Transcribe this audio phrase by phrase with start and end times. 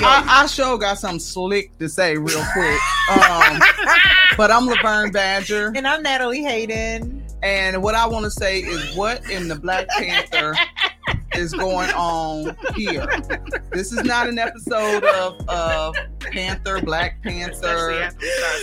[0.00, 2.80] I I sure got something slick to say real quick.
[3.10, 3.60] Um,
[4.36, 5.72] but I'm Laverne Badger.
[5.76, 7.22] And I'm Natalie Hayden.
[7.42, 10.54] And what I want to say is what in the Black Panther
[11.38, 13.06] is going on here.
[13.70, 18.10] This is not an episode of, of Panther, Black Panther.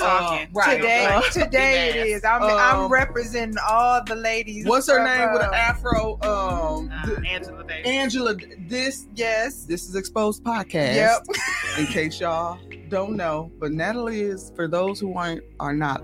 [0.02, 0.78] Uh, right.
[0.78, 2.24] Today, uh, today it is.
[2.34, 4.66] I'm, um, I'm representing all the ladies.
[4.66, 6.14] What's her name with an afro?
[6.22, 7.88] Um, uh, Angela Davis.
[7.88, 8.36] Angela.
[8.68, 9.66] This, yes.
[9.66, 10.96] This is Exposed Podcast.
[10.96, 11.26] Yep.
[11.80, 12.60] in case y'all
[12.90, 16.04] don't know, but Natalie is for those who aren't are not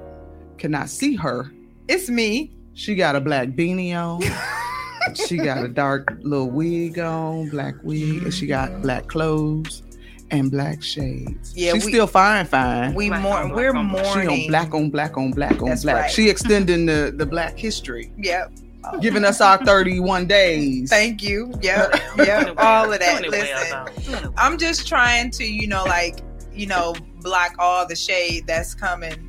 [0.58, 1.52] cannot see her.
[1.88, 2.52] It's me.
[2.74, 4.22] She got a black beanie on.
[5.16, 9.84] she got a dark little wig on, black wig, and she got black clothes
[10.32, 11.54] and black shades.
[11.56, 12.94] Yeah, she's we, still fine, fine.
[12.94, 14.14] We more, we're mourning.
[14.14, 15.96] She on black on black on black on That's black.
[15.96, 16.12] Right.
[16.12, 18.12] She extending the the black history.
[18.18, 18.54] Yep.
[19.02, 20.90] Giving us our 31 days.
[20.90, 21.52] Thank you.
[21.62, 21.96] Yep.
[22.18, 22.56] Yep.
[22.58, 23.22] All of that.
[23.28, 26.20] Listen, I'm just trying to, you know, like,
[26.54, 29.29] you know, block all the shade that's coming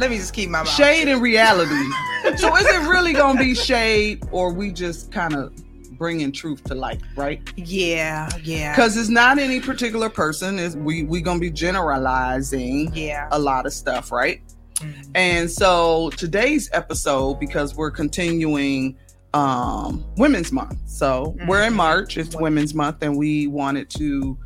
[0.00, 1.84] let me just keep my mouth shade in reality.
[2.36, 5.52] so is it really gonna be shade, or we just kind of
[5.98, 7.42] bringing truth to light, right?
[7.56, 8.74] Yeah, yeah.
[8.74, 10.58] Because it's not any particular person.
[10.58, 12.92] Is we we gonna be generalizing?
[12.94, 14.40] Yeah, a lot of stuff, right?
[14.76, 15.10] Mm-hmm.
[15.14, 18.96] And so today's episode, because we're continuing
[19.34, 21.46] um Women's Month, so mm-hmm.
[21.46, 22.16] we're in March.
[22.16, 24.38] It's Women's Month, and we wanted to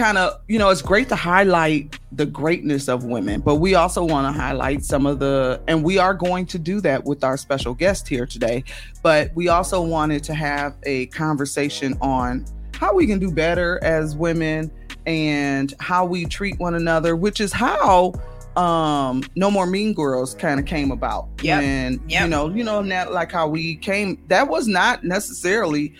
[0.00, 4.02] kind of, you know, it's great to highlight the greatness of women, but we also
[4.02, 7.36] want to highlight some of the, and we are going to do that with our
[7.36, 8.64] special guest here today.
[9.02, 14.16] But we also wanted to have a conversation on how we can do better as
[14.16, 14.70] women
[15.04, 18.14] and how we treat one another, which is how
[18.56, 22.22] um no more mean girls kind of came about yeah and yep.
[22.22, 25.94] you know you know that like how we came that was not necessarily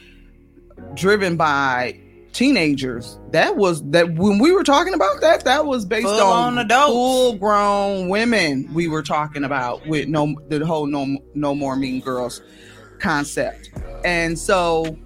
[0.94, 1.96] driven by
[2.32, 3.18] teenagers.
[3.32, 6.58] That was that when we were talking about that, that was based full on, on
[6.58, 6.92] adults.
[6.92, 8.68] full grown women.
[8.72, 12.42] We were talking about with no the whole no no more mean girls
[12.98, 13.70] concept.
[14.04, 14.96] And so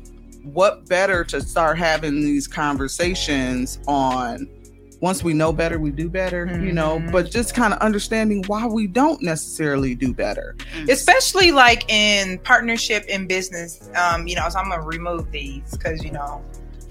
[0.43, 4.49] what better to start having these conversations on
[5.01, 6.65] once we know better, we do better, mm-hmm.
[6.65, 7.11] you know, Mm-hmm.
[7.11, 10.57] but just kind of understanding why we don't necessarily do better.
[10.89, 16.03] especially like in partnership in business um you know so i'm gonna remove these because
[16.05, 16.43] you know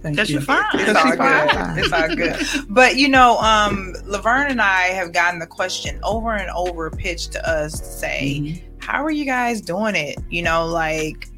[0.03, 0.41] Thank Because you.
[0.41, 0.63] fine.
[0.73, 1.75] it's all she fine.
[1.75, 1.83] good.
[1.85, 2.65] It's all good.
[2.69, 7.31] But you know, um, Laverne and I have gotten the question over and over pitched
[7.31, 8.61] to us to say, Mhm.
[8.83, 11.29] "How are you guys doing it?" You know, like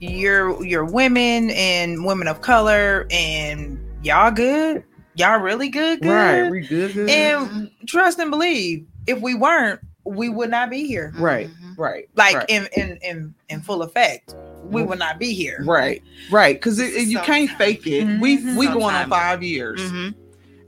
[0.00, 4.84] you're you're women and women of color, and y'all good.
[5.16, 6.00] Y'all really good.
[6.02, 6.10] Good.
[6.10, 6.92] Right, we good.
[6.92, 7.08] good.
[7.08, 11.12] And trust and believe, if we weren't, we would not be here.
[11.18, 11.48] right,
[11.78, 12.50] right, Like right.
[12.50, 15.62] in, in in in full effect, we would not be here.
[15.64, 16.54] Right, right.
[16.56, 18.04] Because you can't fake it.
[18.20, 18.56] We Mhm.
[18.56, 20.14] we going on five years, Mhm.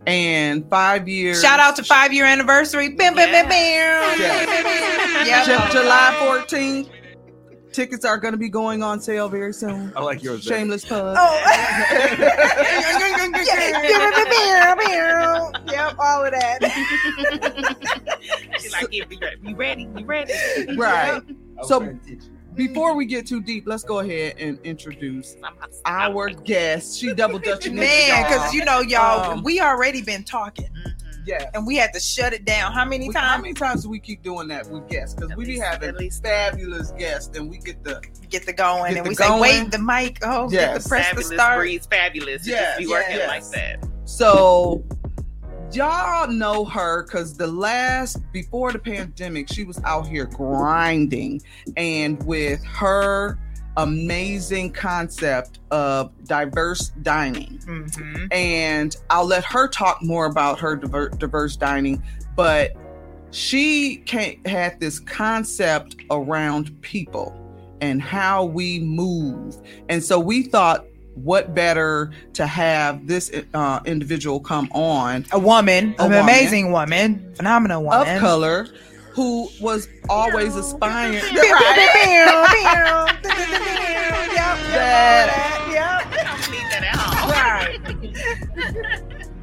[0.07, 1.41] And five years.
[1.43, 2.91] Shout out to five year anniversary.
[2.91, 4.19] Bam, bam, bam, bam.
[5.45, 6.89] Ju- July 14th.
[7.73, 9.93] Tickets are going to be going on sale very soon.
[9.97, 10.45] I like yours.
[10.47, 10.61] better.
[10.61, 11.17] Shameless pub.
[15.67, 16.59] Yep, all of that.
[18.61, 19.05] She's like, yeah,
[19.43, 20.33] be ready, be ready.
[20.77, 21.21] Right.
[21.61, 22.36] I So- paying attention.
[22.57, 25.37] Before we get too deep, let's go ahead and introduce
[25.85, 26.99] our guest.
[26.99, 30.69] She double dutching Man, because you know, y'all, Um, we already been talking
[31.27, 31.51] yeah.
[31.55, 32.73] and we had to shut it down.
[32.73, 33.43] How many We- how times?
[33.43, 35.15] many times do we keep doing that with guests?
[35.15, 38.01] Because At we be having at least- fabulous guests, and we get the
[38.31, 40.19] Get the going, Get and the we say, wait, the mic.
[40.23, 41.59] Oh, get the press fabulous to start.
[41.59, 42.47] breeds fabulous.
[42.47, 43.29] It Yes, just be working yes.
[43.29, 43.85] like that.
[44.05, 44.83] So
[45.73, 51.43] y'all know her because the last before the pandemic, she was out here grinding,
[51.77, 53.39] and with her
[53.77, 57.59] amazing concept of diverse dining.
[57.67, 58.33] Mhm.
[58.33, 62.03] And I'll let her talk more about her diver- diverse dining,
[62.37, 62.73] but
[63.33, 64.03] she
[64.47, 67.35] had this concept around people
[67.83, 69.59] and how we move.
[69.91, 70.87] And so we thought,
[71.17, 75.25] what better to have this uh, individual come on?
[75.33, 76.19] A woman, A an woman.
[76.21, 78.17] amazing woman, phenomenal woman.
[78.17, 78.69] of color
[79.13, 81.23] who was always aspiring.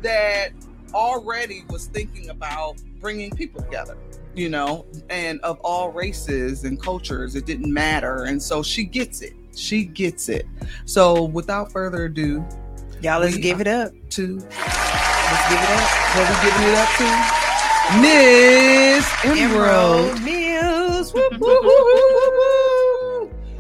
[0.04, 0.50] That
[0.94, 3.98] already was thinking about bringing people together
[4.36, 9.22] you know and of all races and cultures it didn't matter and so she gets
[9.22, 10.46] it she gets it.
[10.86, 12.46] So without further ado
[13.02, 13.92] Y'all, let's give it up.
[14.12, 15.90] to let's give it up.
[16.16, 17.08] What we giving it up to?
[18.00, 20.24] Miss emerald, Emerald.
[20.24, 21.14] Mills.
[21.14, 22.73] Whoop, whoop, whoop,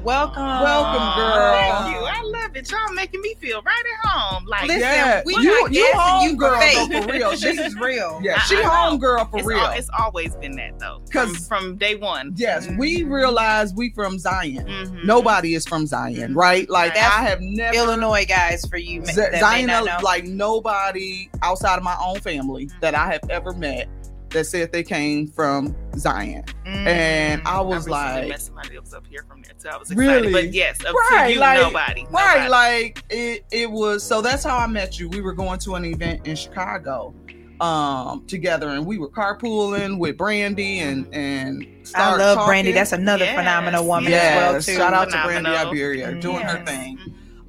[0.03, 0.43] Welcome.
[0.43, 1.53] Welcome, girl.
[1.53, 2.01] Thank you.
[2.05, 2.69] I love it.
[2.69, 4.45] Y'all making me feel right at home.
[4.45, 7.29] Like, Listen, Yeah, we you- you gassing home you girl, for though, for real.
[7.31, 8.19] this is real.
[8.23, 8.69] yeah I- she I know.
[8.69, 11.01] home girl for it's, real al- it's always been that though.
[11.05, 12.33] Because from day one.
[12.35, 12.77] Yes, Mm-hmm.
[12.77, 14.65] we realize we from Zion.
[14.67, 15.05] Mhm.
[15.05, 16.69] Nobody is from Zion, right?
[16.69, 21.83] Like That's I have never Illinois guys for you Z- Zion, like nobody outside of
[21.83, 23.87] my own family that I have ever met
[24.33, 26.87] that said they came from Zion, Mm.
[26.87, 29.69] and I I was recently like, met somebody that was up here from there too.
[29.69, 30.31] I was excited, Really?
[30.31, 32.49] but yes, up Right, you, like- nobody, right, nobody.
[32.49, 33.45] like it.
[33.51, 35.07] It was so that's how I met you.
[35.09, 37.13] We were going to an event in Chicago,
[37.61, 41.65] um, together, and we were carpooling with Brandy and and.
[41.83, 42.71] I start love Brandy.
[42.71, 44.81] That's another Yes, phenomenal woman yes, as well too.
[44.81, 45.71] shout out to Brandy Phenomenal.
[45.71, 46.97] Iberia doing her thing.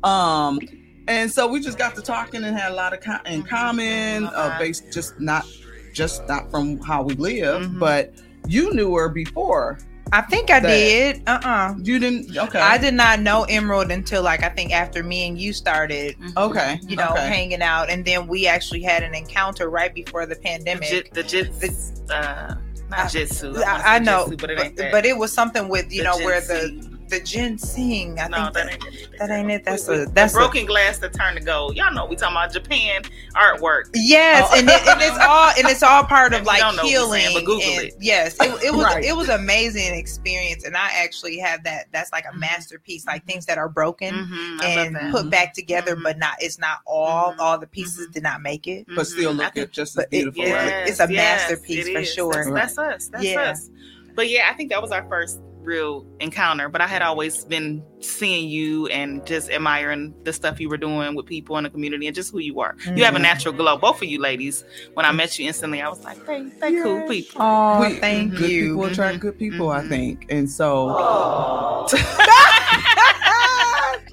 [0.03, 0.59] Um,
[1.07, 4.25] and so we just got to talking and had a lot of co- in common,
[4.27, 5.47] uh, based just not
[5.95, 7.79] just not from how we live, Mhm.
[7.79, 8.13] but
[8.47, 9.79] you knew her before.
[10.13, 11.23] I think I That- did.
[11.27, 12.37] Uh uh You didn't.
[12.37, 12.59] Okay.
[12.61, 16.79] I did not know Emerald until like I think after me and you started, Okay.
[16.87, 17.27] you know, okay.
[17.29, 20.89] hanging out, and then we actually had an encounter right before the the pandemic.
[20.91, 22.55] jit, the jits, uh,
[22.91, 23.55] not jitsu.
[23.55, 24.93] wanna I, I know, jitsu, but it ain't but, that.
[24.93, 26.94] but it was something with you The know where the ginseng.
[27.09, 28.19] The ginseng.
[28.21, 29.19] I no, think that that, ain't it.
[29.19, 29.65] that ain't it.
[29.65, 31.77] That's We- we- a that's the a, broken glass that turned to gold.
[31.77, 33.03] Y'all know we talking about Japan
[33.35, 33.91] artwork.
[33.95, 34.59] Yes, Oh.
[34.59, 37.21] and, it, and it's all and it's all part of like don't know what healing.
[37.23, 37.95] saying, but Google and it.
[38.01, 39.05] Yes, it, it was Right.
[39.05, 41.87] it was amazing experience, and I actually have that.
[41.93, 46.03] That's like a masterpiece, like things that are broken Mhm, and put back together, Mhm.
[46.03, 46.35] but not.
[46.41, 47.33] It's not all.
[47.35, 47.39] Mhm.
[47.39, 48.87] All the pieces did not make it.
[48.95, 49.39] but still Mhm.
[49.39, 50.45] Look think- at just as but it- beautiful.
[50.45, 50.89] right?
[50.89, 52.13] it's a masterpiece it for is.
[52.15, 52.33] sure.
[52.55, 53.09] That's, that's us.
[53.09, 53.41] That's Yeah.
[53.51, 53.71] us.
[54.15, 56.69] But yeah, I think that was our first real encounter.
[56.69, 61.15] But I had always been seeing you and just admiring the stuff you were doing
[61.15, 62.77] with people in the community and just who you are.
[62.95, 63.23] You have a Mhm.
[63.23, 64.63] natural glow, both of you ladies.
[64.95, 67.41] When I met you instantly, I was like, they, they cool people.
[67.43, 68.69] Oh, We- thank good you.
[68.69, 69.89] people attract good people, I Mhm.
[69.89, 70.89] think, and so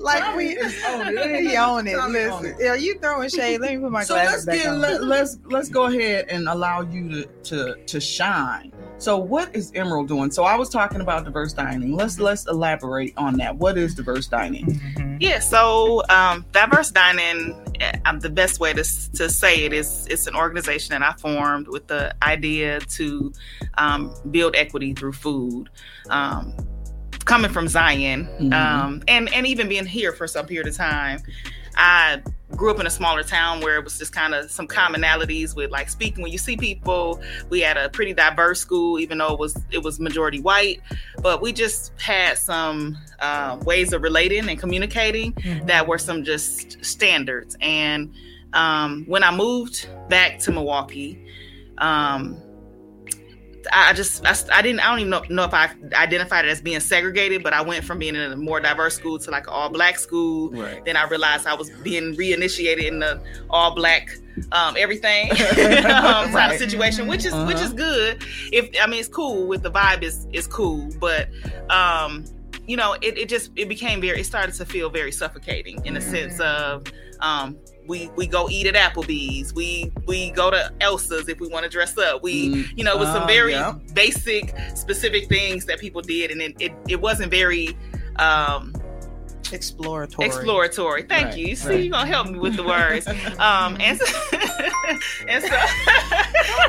[0.01, 1.98] like we he own it.
[2.10, 3.60] Listen, are you throwing shade?
[3.62, 4.79] Let me put my so let's back get on.
[4.81, 8.72] let, let's let's go ahead and allow you to to to shine.
[8.98, 10.29] So what is Emerald doing?
[10.29, 11.96] So I was talking about diverse dining.
[11.96, 13.55] Let's let's elaborate on that.
[13.58, 14.65] What is diverse dining?
[14.65, 15.17] Mhm.
[15.20, 17.55] Yeah, so um, diverse dining.
[17.79, 18.84] eh, Um, the best way to
[19.17, 23.31] to say it is it's an organization that I formed with the idea to
[23.77, 25.70] um, build equity through food.
[26.10, 26.53] Um,
[27.25, 28.54] coming from Zion, Mhm.
[28.54, 31.20] um, and and even being here for some period of time,
[31.75, 32.22] I
[32.58, 35.72] grew up in a smaller town where it was just kind of some commonalities with
[35.72, 39.40] like speaking when you see people we had a pretty diverse school even though it
[39.40, 40.82] was it was majority white
[41.24, 45.66] but we just had some uh, ways of relating and communicating Mhm.
[45.68, 48.12] that were some just standards and
[48.51, 51.18] um, when i moved back to milwaukee
[51.78, 52.36] um,
[53.72, 56.62] I just I, I, didn't I don't even know, know, if I identified it as
[56.62, 59.53] being segregated, but I went from being in a more diverse school to like an
[59.53, 60.51] all black school.
[60.51, 60.84] Right.
[60.86, 64.10] Then I realized I was being reinitiated in the all black
[64.51, 66.32] um, everything um, right.
[66.32, 67.46] kind of situation, which is uh-huh.
[67.46, 68.24] which is good.
[68.51, 71.30] If I mean it's cool with the vibe is is cool, but
[71.70, 72.25] um,
[72.68, 75.98] you know it, it just it became very it started to feel very suffocating in
[75.98, 76.03] a mm.
[76.03, 76.86] sense of
[77.20, 77.58] um,
[77.91, 79.53] we we go eat at Applebee's.
[79.53, 82.24] We we go to Elsa's if we want to dress up.
[82.24, 82.77] We mm.
[82.77, 83.75] you know with some uh, very yeah.
[83.93, 87.77] basic specific things that people did, and it it, it wasn't very
[88.15, 88.74] um,
[89.51, 90.25] exploratory.
[90.25, 91.03] Exploratory.
[91.03, 91.48] Thank right, you.
[91.48, 91.83] You see, right.
[91.83, 93.07] you're gonna help me with the words.
[93.39, 94.38] um, and so,
[95.27, 95.55] and so,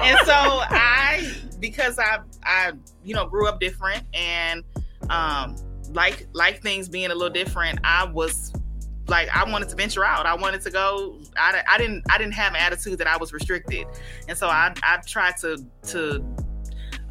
[0.03, 2.73] and so I because I I
[3.05, 4.65] you know grew up different and
[5.09, 5.55] um
[5.93, 7.79] like like things being a little different.
[7.85, 8.53] I was
[9.09, 10.27] like I wanted to venture out.
[10.27, 11.19] I wanted to go.
[11.37, 13.87] I, I didn't I didn't have an attitude that I was restricted,
[14.29, 16.25] and so I I tried to to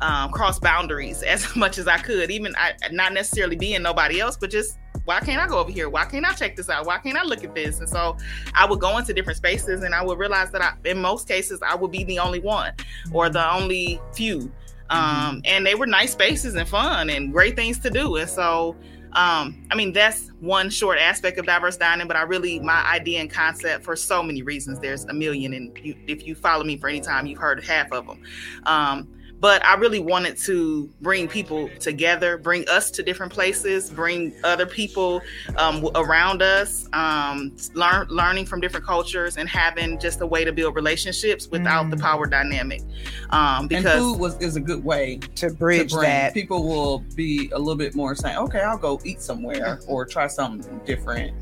[0.02, 2.32] um, cross boundaries as much as I could.
[2.32, 5.90] Even I not necessarily being nobody else, but just why can't I go over here?
[5.90, 6.86] Why can't I check this out?
[6.86, 7.80] Why can't I look at this?
[7.80, 8.18] And so
[8.54, 11.60] I would go into different spaces, and I would realize that I, in most cases
[11.66, 12.74] I would be the only one
[13.12, 14.52] or the only few.
[14.90, 18.18] Um, and they were nice spaces and fun and great things to do.
[18.18, 18.76] And so
[19.14, 23.20] um, I mean, that's one short aspect of diverse dining, but I really, my idea
[23.20, 25.54] and concept for so many reasons, there's a million.
[25.54, 28.24] And you, if you follow me for any time, you've heard half of them.
[28.66, 29.08] Um,
[29.42, 34.68] but I really wanted to bring people together, bring us to different places, bring other
[34.68, 35.20] people
[35.58, 40.52] um, around us, um, learn learning from different cultures, and having just a way to
[40.52, 41.90] build relationships without mm.
[41.90, 42.84] the power dynamic.
[43.32, 46.36] Um, because and food was is a good way to bridge to that.
[46.36, 49.92] People will be a little bit more saying, "Okay, I'll go eat somewhere mm-hmm.
[49.92, 51.34] or try something different."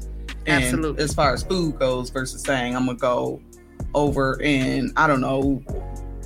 [0.46, 1.04] And Absolutely.
[1.04, 3.42] As far as food goes, versus saying, "I'm gonna go
[3.94, 5.62] over in I don't know."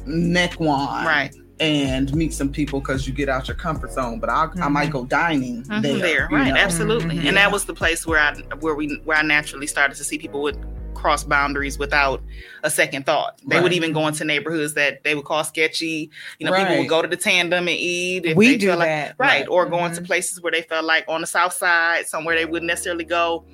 [0.05, 1.33] Mequon, right?
[1.63, 4.19] And meet some people because you get out your comfort zone.
[4.19, 4.63] But I, mm-hmm.
[4.63, 5.81] I might go dining mm-hmm.
[5.81, 5.97] there.
[5.97, 6.59] there right, know?
[6.59, 7.15] absolutely.
[7.15, 7.27] Mm-hmm.
[7.27, 10.17] And that was the place where I where we where I naturally started to see
[10.17, 10.57] people would
[10.93, 12.21] cross boundaries without
[12.63, 13.39] a second thought.
[13.45, 13.63] They right.
[13.63, 16.09] would even go into neighborhoods that they would call sketchy.
[16.39, 16.65] You know, right.
[16.65, 18.35] people would go to the tandem and eat.
[18.35, 19.15] we do that, like, right.
[19.17, 19.47] right.
[19.49, 20.05] Or go into mm-hmm.
[20.05, 23.45] places where they felt like on the south side, somewhere they wouldn't necessarily go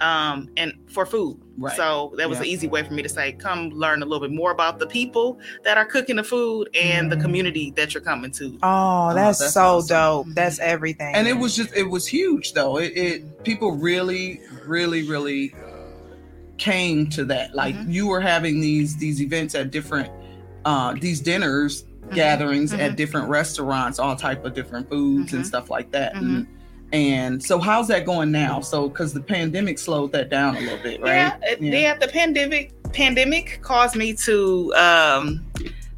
[0.00, 1.40] um, and for food.
[1.56, 1.76] Right.
[1.76, 2.44] So that was yeah.
[2.44, 4.86] an easy way for me to say, come learn a little bit more about the
[4.86, 7.10] people that are cooking the food and mm.
[7.10, 8.58] the community that you're coming to.
[8.62, 9.88] Oh, that's, oh, that's so awesome.
[9.96, 10.26] dope.
[10.34, 11.14] That's everything.
[11.14, 12.78] And it was just, it was huge though.
[12.78, 15.54] It, it people really, really, really
[16.58, 17.54] came to that.
[17.54, 17.90] Like mm-hmm.
[17.90, 20.10] you were having these these events at different
[20.64, 22.14] uh these dinners mm-hmm.
[22.14, 22.80] gatherings mm-hmm.
[22.80, 25.48] at different restaurants, all type of different foods and mm-hmm.
[25.48, 26.14] stuff like that.
[26.14, 26.36] Mm-hmm.
[26.36, 26.48] And
[26.94, 28.60] and so, how's that going now?
[28.60, 31.10] So, because the pandemic slowed that down a little bit, right?
[31.10, 31.78] Yeah, yeah.
[31.78, 35.44] yeah the pandemic pandemic caused me to um,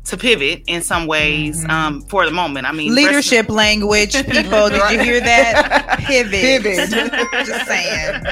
[0.04, 1.70] to pivot in some ways mm-hmm.
[1.70, 2.66] um, for the moment.
[2.66, 4.70] I mean, leadership language, people.
[4.70, 5.98] Did you hear that?
[6.06, 6.32] Pivot.
[6.32, 6.90] Pivot.
[7.46, 8.22] Just saying.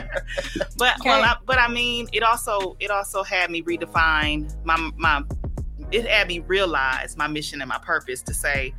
[0.79, 1.11] But okay.
[1.11, 5.23] well, I, but I mean, it also it also had me redefine my my.
[5.93, 8.73] It had me realize my mission and my purpose to say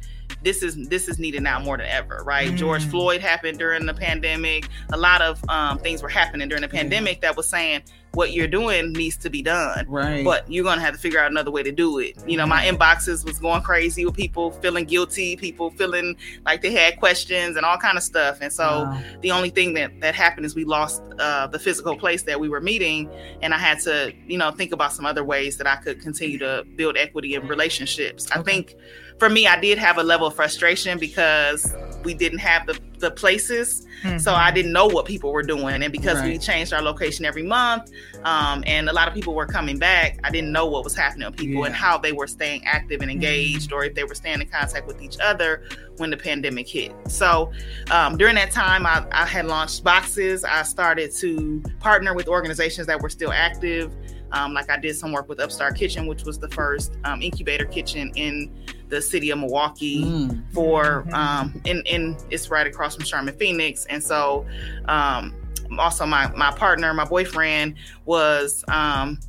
[0.45, 2.51] this is this is needed now more than ever, right?
[2.51, 2.57] Mm.
[2.57, 4.69] George Floyd happened during the pandemic.
[4.93, 7.81] A lot of um, things were happening during the pandemic that was saying
[8.15, 9.86] what you're doing needs to be done.
[9.88, 10.24] Right.
[10.24, 12.17] But you're gonna have to figure out another way to do it.
[12.27, 16.72] You know, my inboxes was going crazy with people feeling guilty, people feeling like they
[16.72, 18.39] had questions and all kind of stuff.
[18.41, 19.01] And so wow.
[19.22, 22.50] the only thing that that happened is we lost uh, the physical place that we
[22.50, 23.10] were meeting,
[23.41, 26.38] and I had to, you know, think about some other ways that I could continue
[26.39, 28.29] to build equity in relationships.
[28.31, 28.39] Okay.
[28.39, 28.75] I think
[29.19, 31.74] for me, I did have a level of frustration because
[32.05, 33.85] we didn't have the, the places.
[34.03, 34.19] Mm-hmm.
[34.19, 35.83] So I didn't know what people were doing.
[35.83, 36.33] And because right.
[36.33, 37.91] we changed our location every month,
[38.24, 41.27] um, and a lot of people were coming back, I didn't know what was happening
[41.27, 41.67] with people yeah.
[41.67, 43.79] and how they were staying active and engaged, mm-hmm.
[43.79, 45.63] or if they were staying in contact with each other
[45.97, 46.93] when the pandemic hit.
[47.07, 47.51] So
[47.89, 50.43] um, during that time, I, I had launched boxes.
[50.43, 53.93] I started to partner with organizations that were still active.
[54.35, 57.65] Um, like I did some work with Upstart Kitchen, which was the first um, incubator
[57.65, 58.53] kitchen in
[58.89, 60.43] the city of Milwaukee mm.
[60.53, 64.45] for um, in in it's right across from Sherman Phoenix, and so
[64.89, 65.33] um,
[65.79, 69.19] also my my partner, my boyfriend was um,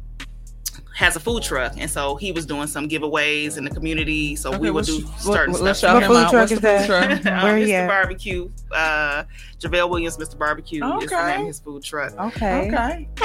[0.96, 4.34] has a food truck, and so he was doing some giveaways in the community.
[4.34, 5.92] So okay, we would do certain what, stuff.
[5.92, 6.88] What food truck is that?
[6.88, 7.70] Where Mr.
[7.70, 7.88] At?
[7.88, 9.24] Barbecue, uh,
[9.58, 10.38] JaVale Williams, Mr.
[10.38, 11.04] Barbecue okay.
[11.04, 12.14] is the name of his food truck.
[12.18, 13.08] Okay, okay.
[13.18, 13.24] So,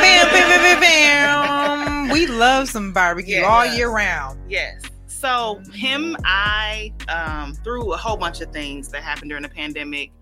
[0.00, 3.46] bam, bam, bam, bam, We love some barbecue yes.
[3.48, 4.38] all year round.
[4.48, 4.82] Yes.
[5.08, 10.12] So him, I um, through a whole bunch of things that happened during the pandemic.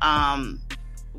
[0.00, 0.62] Um,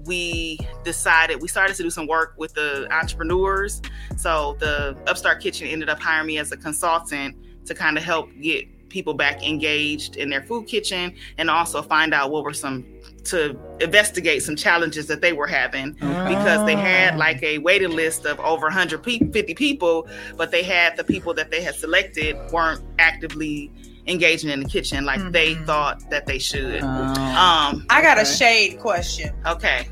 [0.06, 3.82] we decided we started to do some work with the entrepreneurs.
[4.18, 7.36] So the Upstart Kitchen ended up hiring me as a consultant
[7.66, 12.14] to kind of help get people back engaged in their food kitchen and also find
[12.14, 12.86] out what were some
[13.24, 15.94] to investigate some challenges that they were having.
[15.94, 16.80] Because they oh.
[16.80, 20.08] had like a waiting list of over 150 people
[20.38, 23.72] but they had the people that they had selected weren't actively
[24.08, 28.80] engaging in the kitchen like they thought that they should um I got a shade
[28.80, 29.34] question.
[29.48, 29.88] okay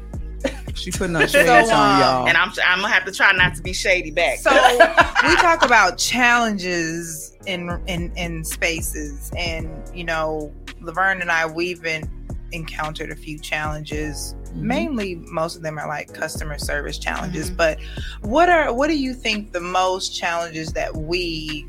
[0.73, 2.27] She putting on shades So, on um, y'all.
[2.27, 4.51] and i'm i'm gonna have to try not to be shady back So
[5.27, 11.81] we talk about challenges in in in spaces, and you know, Laverne and I we've
[11.81, 12.09] been
[12.51, 14.35] encountered a few challenges.
[14.53, 17.49] Mainly, most of them are like customer service challenges.
[17.49, 17.79] But
[18.21, 21.67] what are what do you think the most challenges that we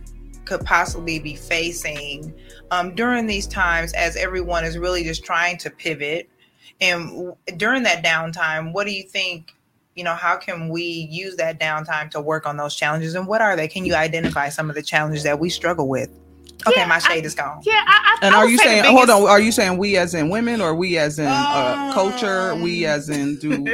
[0.52, 2.34] could possibly be facing
[2.70, 6.28] um, during these times as everyone is really just trying to pivot?
[6.80, 9.54] And w- during that downtime, what do you think
[9.94, 13.42] you know how can we use that downtime to work on those challenges and what
[13.42, 16.08] are they can you identify some of the challenges that we struggle with
[16.66, 18.76] okay Yeah, my I- shade is gone yeah I, I, and I are you say
[18.78, 19.28] the saying hold on?
[19.28, 22.54] Are you saying we as in women or we as in uh, culture?
[22.54, 23.50] We Um, as in do?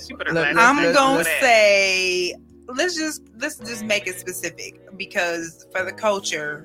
[0.00, 2.34] She put her Let- let's- i'm let's- gonna let's- say
[2.68, 6.64] let's just let's just make it specific because for the culture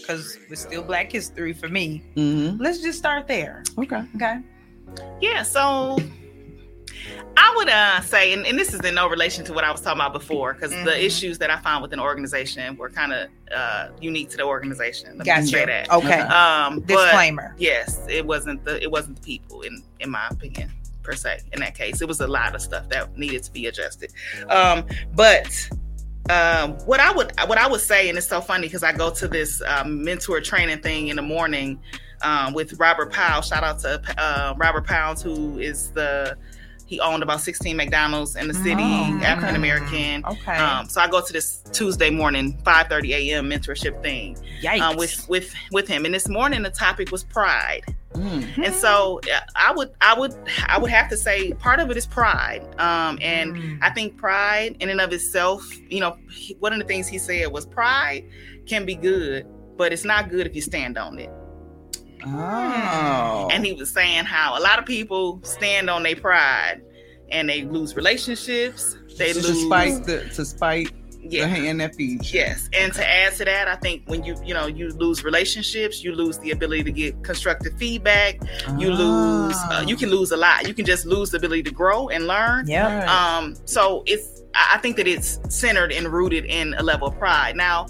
[0.00, 2.58] because it's still black history for me Mhm.
[2.60, 4.02] let's just start there Okay.
[4.16, 4.38] okay
[5.20, 5.98] Yeah, so
[7.38, 9.80] I would uh, say, and, and this is in no relation to what I was
[9.82, 11.02] talking about before, because the Mhm.
[11.02, 15.18] issues that I found with an organization were kind of uh, unique to the organization.
[15.18, 15.90] Let me say gotcha that.
[15.92, 20.26] okay Um, but disclaimer yes, it wasn't the it wasn't the people in in my
[20.30, 20.72] opinion
[21.06, 21.40] per se.
[21.52, 24.12] In that case, it was a lot of stuff that needed to be adjusted.
[24.50, 24.84] Um,
[25.14, 25.70] but
[26.28, 29.10] um, what I would what I would say, and it's so funny because I go
[29.10, 31.80] to this um, mentor training thing in the morning
[32.22, 33.42] um, with Robert Powell.
[33.42, 36.36] Shout out to uh, Robert Pounds, who is the
[36.86, 39.20] he owned about 16 McDonald's in the city, Oh.
[39.22, 40.24] African American.
[40.24, 43.50] okay Um, so I go to this Tuesday morning, 5:30 a.m.
[43.50, 44.36] mentorship thing
[44.80, 46.04] uh, with with with him.
[46.04, 47.82] And this morning the topic was pride.
[48.14, 48.64] Mm.
[48.64, 49.20] And so
[49.54, 50.34] I would I would
[50.68, 52.62] I would have to say part of it is pride.
[52.78, 53.78] Um, and Mm.
[53.82, 56.16] I think pride in and of itself, you know,
[56.60, 58.24] one of the things he said was pride
[58.66, 61.30] can be good, but it's not good if you stand on it.
[62.26, 63.48] Oh.
[63.52, 66.82] And he was saying how a lot of people stand on their pride
[67.30, 68.96] and they lose relationships.
[69.16, 71.42] They to lose spite the to spite yeah.
[71.42, 72.32] the hand that feeds.
[72.32, 76.02] Yes, and to add to that, I think when you you know you lose relationships,
[76.02, 78.40] you lose the ability to get constructive feedback.
[78.78, 80.66] You lose, uh, you can lose a lot.
[80.66, 82.66] You can just lose the ability to grow and learn.
[82.66, 83.08] yep Right.
[83.08, 87.18] Um, so it's I I think that it's centered and rooted in a level of
[87.18, 87.56] pride.
[87.56, 87.86] Now,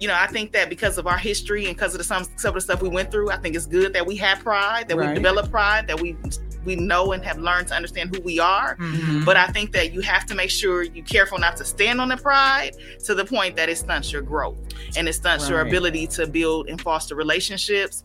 [0.00, 2.48] you know, I think that because of our history and because of the some some
[2.50, 4.96] of the stuff we went through, I think it's good that we have pride, that
[4.96, 5.10] Right.
[5.10, 6.16] we develop pride, that we
[6.64, 8.76] we know and have learned to understand who we are.
[8.76, 9.24] Mhm.
[9.24, 12.08] But I think that you have to make sure you're careful not to stand on
[12.08, 14.56] the pride to the point that it stunts your growth
[14.94, 18.04] and it stunts your ability to build and foster relationships.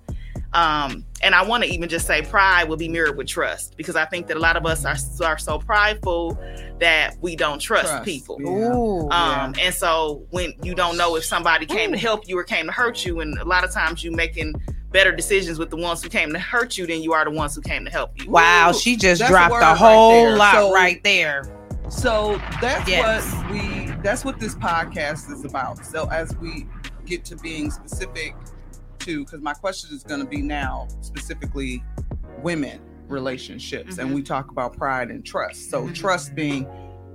[0.54, 3.96] Um, and I want to even just say pride will be mirrored with trust because
[3.98, 4.96] I think that a lot of us are,
[5.28, 6.38] are so prideful
[6.80, 8.38] that we don't trust, Trust, people.
[8.42, 8.74] yeah.
[8.74, 9.10] Ooh.
[9.10, 12.68] Um, and so when you don't know if somebody came to help you or came
[12.68, 14.54] to hurt you, and a lot of times you making
[14.92, 17.54] better decisions with the ones who came to hurt you than you are the ones
[17.54, 18.30] who came to help you.
[18.30, 20.38] Wow, Ooh, she just that's dropped word a whole there.
[20.38, 21.44] lot So- right there.
[21.90, 23.32] So that's Yes.
[23.34, 25.86] what we that's what this podcast is about.
[25.86, 26.66] So as we
[27.06, 28.36] get to being specific
[29.06, 31.84] to because my question is going to be now specifically
[32.42, 34.34] women relationships and we mm-hmm.
[34.34, 35.70] talk about pride and trust.
[35.70, 35.94] So mm-hmm.
[35.94, 36.68] trust being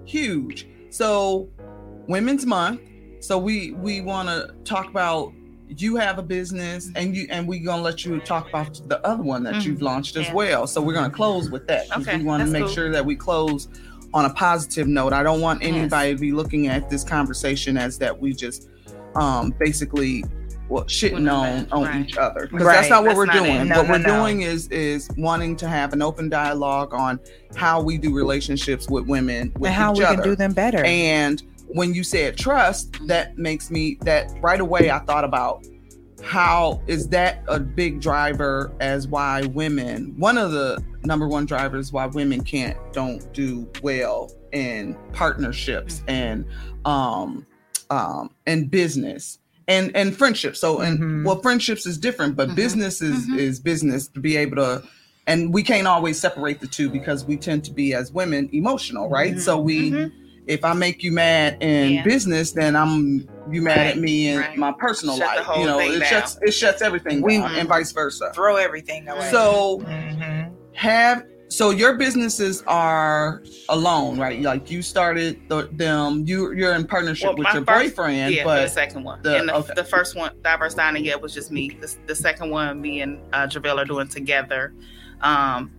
[0.04, 0.66] huge.
[0.90, 1.48] So
[2.06, 2.80] women's month.
[3.20, 5.32] So we we want to talk about
[5.68, 9.22] you have a business and you and we're gonna let you talk about the other
[9.22, 9.82] one that you've mm.
[9.82, 10.34] launched as Yeah.
[10.34, 10.66] well.
[10.66, 11.94] So we're gonna close with that.
[11.96, 12.72] Okay, we want to make cool.
[12.72, 13.68] sure that we close
[14.12, 15.12] on a positive note.
[15.12, 18.68] I don't want anybody to be looking at this conversation as that we just
[19.14, 20.24] um basically
[20.70, 22.08] well shitting on on right.
[22.08, 23.68] each other because Right, that's not what that's we're not doing.
[23.68, 24.22] No, what no, we're no.
[24.22, 27.18] doing is is wanting to have an open dialogue on
[27.56, 30.14] how we do relationships with women with and how each we other.
[30.16, 30.84] can do them better.
[30.84, 35.64] And when you said trust, that makes me that right away I thought about
[36.22, 41.92] how is that a big driver as why women one of the number one drivers
[41.92, 46.44] why women can't don't do well in partnerships and
[46.84, 47.46] um
[47.88, 51.24] um and business and and friendships so and Mhm.
[51.24, 52.54] well friendships is different but Mhm.
[52.56, 53.38] business is Mhm.
[53.38, 54.82] is business to be able to
[55.26, 59.08] and we can't always separate the two because we tend to be as women emotional
[59.08, 60.12] right so we Mhm.
[60.46, 62.02] if I make you mad in Yeah.
[62.02, 64.56] business, then I'm you mad Right, at me in right.
[64.56, 65.46] my personal Shut the life.
[65.46, 66.08] whole You know, thing it down.
[66.08, 68.32] shuts it shuts everything We- down, and vice versa.
[68.34, 69.28] Throw everything away.
[69.30, 70.50] So Mhm.
[70.74, 74.40] have so your businesses are alone, right?
[74.40, 76.24] Like you started the, them.
[76.26, 79.20] You you're in partnership Well, with your first- boyfriend, yeah, but the second one.
[79.22, 79.72] the- and the, okay.
[79.74, 81.76] the first one, Diverse Dining, yeah, was just me.
[81.80, 84.72] The, the second one, me and uh, Javelle are doing together.
[85.22, 85.72] Um,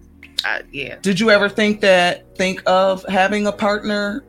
[0.44, 0.98] I, yeah.
[1.02, 4.24] did you ever think that think of having a partner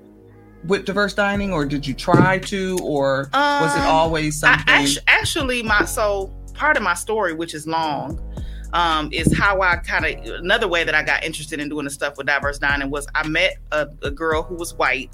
[0.66, 4.62] with diverse dining, or did you try to, or was it Um, always something?
[4.68, 8.20] actu- actually, my so part of my story, which is long,
[8.72, 11.90] um, is how I kind of another way that I got interested in doing the
[11.90, 15.10] stuff with diverse dining was I met a, a girl who was white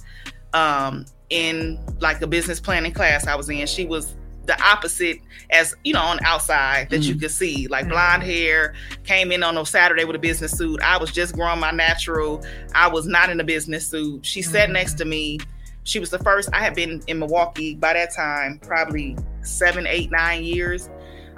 [0.54, 3.66] um, in like a business planning class I was in.
[3.66, 4.16] She was
[4.46, 5.18] the opposite
[5.50, 7.20] as you know on the outside that you Mhm.
[7.20, 8.72] could see like blonde hair
[9.04, 10.80] came in on a saturday with a business suit.
[10.82, 12.42] I was just growing my natural.
[12.74, 14.24] I was not in a business suit.
[14.24, 15.38] She sat next to me.
[15.84, 20.10] She was the first i had been in milwaukee by that time probably seven eight
[20.10, 20.88] nine years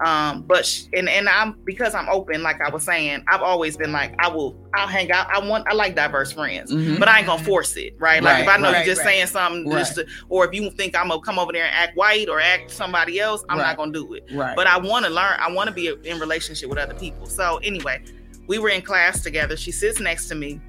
[0.05, 3.77] um but sh- and and i'm because i'm open like i was saying i've always
[3.77, 6.99] been like i will i'll hang out i want i like diverse friends Mhm.
[6.99, 9.13] but i ain't gonna force it right like if i know right, you're just right.
[9.15, 11.97] saying something just to, or if you think i'm gonna come over there and act
[11.97, 13.65] white or act somebody else i'm Right.
[13.67, 14.57] not gonna do it right.
[14.57, 15.37] but I want to learn.
[15.39, 17.27] I want to be in relationship with other people.
[17.27, 18.03] So anyway,
[18.47, 19.57] we were in class together.
[19.57, 20.61] She sits next to me.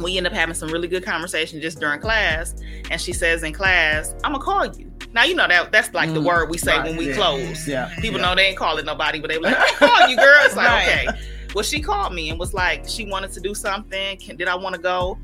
[0.00, 2.54] We end up having some really good conversation just during class,
[2.90, 6.12] and she says in class, "I'm gonna call you." Now you know that that's like
[6.12, 7.14] the Mm, word we say right, when we yeah.
[7.14, 7.66] close.
[7.68, 8.26] yeah, People yeah.
[8.28, 11.08] know they ain't calling nobody, but they like, "I'm calling you, girl." It's like Right.
[11.08, 11.18] okay.
[11.54, 14.18] Well, she called me and was like, she wanted to do something.
[14.18, 15.18] Can, did I want to go?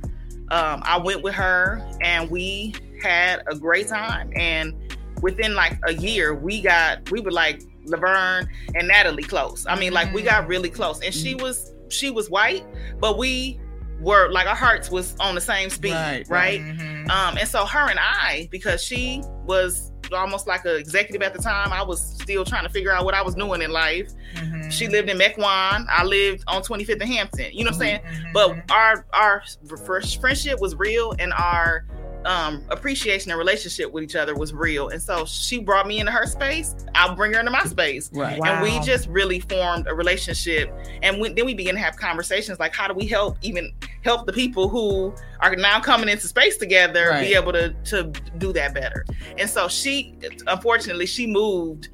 [0.50, 4.32] Um, I went with her, and we had a great time.
[4.37, 4.74] And
[5.20, 9.66] within like a year, we got we were like Laverne and Natalie close.
[9.68, 11.00] I mean, like we got really close.
[11.02, 12.64] And she was she was white,
[12.98, 13.58] but we
[14.03, 16.61] were like our hearts was on the same speed, Right, right?
[16.61, 17.11] Mhm.
[17.11, 21.41] Um, and so her and I, because she was almost like an executive at the
[21.43, 24.11] time, I was still trying to figure out what I was doing in life.
[24.35, 24.71] Mhm.
[24.71, 25.87] She lived in Mequon.
[25.88, 27.47] I lived on 25th and Hampton.
[27.53, 28.01] You know what I'm saying?
[28.03, 28.33] Mhm.
[28.35, 29.43] But our our
[29.87, 31.87] fr- friendship was real, and our
[32.24, 34.88] um, appreciation and relationship with each other was real.
[34.90, 36.74] And so she brought me into her space.
[36.94, 38.11] I'll bring her into my space.
[38.12, 38.40] right.
[38.44, 40.72] And we just really formed a relationship.
[41.02, 43.72] And we, then we began to have conversations like, how do we help even
[44.04, 47.26] help the people who are now coming into space together Right.
[47.28, 48.04] be able to to
[48.38, 49.04] do that better?
[49.38, 50.14] And so she,
[50.46, 51.88] unfortunately, she moved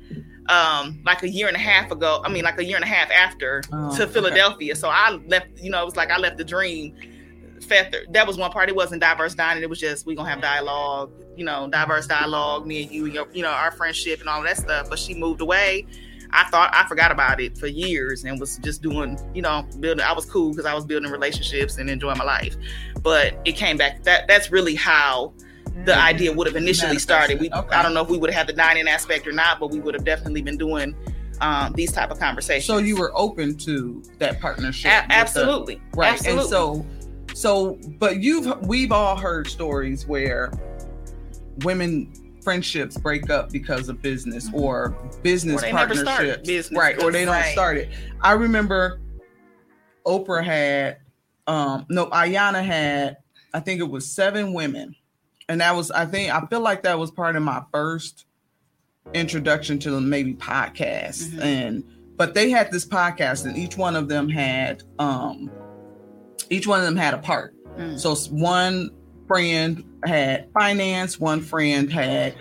[0.48, 2.22] um like a year and a half ago.
[2.24, 4.12] I mean, like a year and a half after Oh, to okay.
[4.12, 4.74] Philadelphia.
[4.76, 5.48] So I left.
[5.56, 6.94] You know, it was like I left the dream.
[8.10, 8.68] That was one part.
[8.68, 9.62] It wasn't diverse dining.
[9.62, 11.10] It was just we gonna have dialogue.
[11.36, 12.66] You know, diverse dialogue.
[12.66, 14.88] Me and you, and your, you know, our friendship and all that stuff.
[14.90, 15.86] But she moved away.
[16.30, 20.04] I thought I forgot about it for years and was just doing, you know, building.
[20.04, 22.54] I was cool because I was building relationships and enjoying my life.
[23.02, 24.02] But it came back.
[24.02, 25.32] That that's really how
[25.84, 27.40] the idea would have initially started.
[27.40, 27.74] We Okay.
[27.74, 29.80] I don't know if we would have had the dining aspect or not, but we
[29.80, 30.94] would have definitely been doing
[31.40, 32.66] um, these type of conversations.
[32.66, 36.12] So you were open to that partnership, A- with the- absolutely, right?
[36.14, 36.40] Absolutely.
[36.42, 36.86] And so,
[37.38, 40.50] so, but you've we've all heard stories where
[41.62, 44.90] women friendships break up because of business or
[45.22, 45.66] business Mm-hmm.
[45.66, 47.02] Or they never partnership, started business right?
[47.02, 47.52] Or they don't Right.
[47.52, 47.90] start it.
[48.22, 49.00] I remember
[50.06, 50.98] Oprah had,
[51.46, 53.18] um, no, Iyanla had,
[53.54, 54.94] I think it was seven women,
[55.48, 58.24] and that was, I think, I feel like that was part of my first
[59.14, 61.40] introduction to maybe podcasts Mhm.
[61.42, 61.84] and
[62.16, 65.50] but they had this podcast and each one of them had um
[66.50, 67.98] each one of them had a part Mm.
[67.98, 68.90] so one
[69.28, 72.34] friend had finance one friend had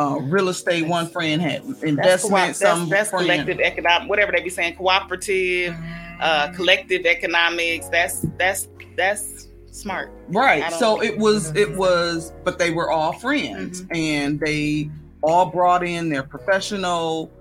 [0.00, 4.08] uh, real estate one friend had that's, investment co- some that's, that's friend- collective economic,
[4.08, 5.74] whatever they be saying, cooperative,
[6.20, 7.88] uh, collective economics.
[7.88, 10.10] That's that's that's smart.
[10.28, 13.94] Right so it was it was but they were all friends Mm-hmm.
[13.96, 14.90] and they
[15.22, 17.32] all brought in their professional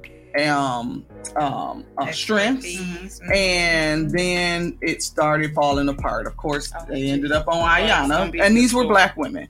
[0.44, 1.06] um
[1.38, 3.20] um uh, strengths Expertise.
[3.34, 6.28] and then it started falling apart.
[6.28, 9.48] Of course, Oh, they ended up on Iyanla, and these were black women.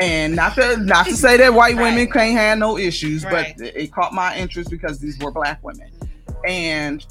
[0.00, 2.12] And not to not to say that white women Right.
[2.12, 3.54] can't have no issues, Right.
[3.58, 5.90] but it, caught my interest because these were black women.
[6.46, 7.04] And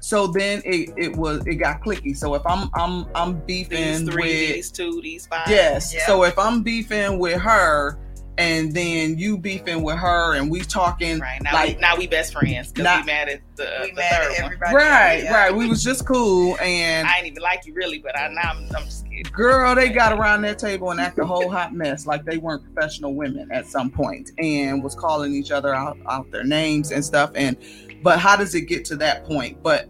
[0.00, 2.16] so then it, it was it got clicky.
[2.16, 5.48] So if I'm I'm I'm beefing These three, with these two, these five.
[5.48, 5.92] Yes.
[5.94, 6.06] Yeah.
[6.06, 7.98] So if I'm beefing with her
[8.38, 12.06] and then you beefing with her and we talking Right now, like we, now we
[12.06, 14.74] best friends because Not- we mad at the, We the mad third at one.
[14.74, 15.34] right, Yeah.
[15.34, 15.54] right.
[15.54, 18.64] We was just cool and I ain't even like you really, but I now I'm,
[18.74, 19.24] I'm just kidding.
[19.32, 22.62] girl, they got around that table and act a whole hot mess like they weren't
[22.72, 27.04] professional women at some point and was calling each other out, out their names and
[27.04, 27.30] stuff.
[27.34, 27.56] And
[28.02, 29.62] but how does it get to that point?
[29.62, 29.88] But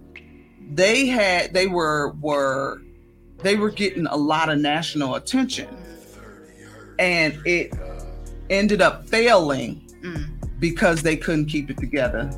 [0.72, 2.80] they had they were were
[3.38, 5.68] they were getting a lot of national attention
[6.98, 7.72] and it
[8.50, 10.26] ended up failing Mm.
[10.58, 12.30] because they couldn't keep it together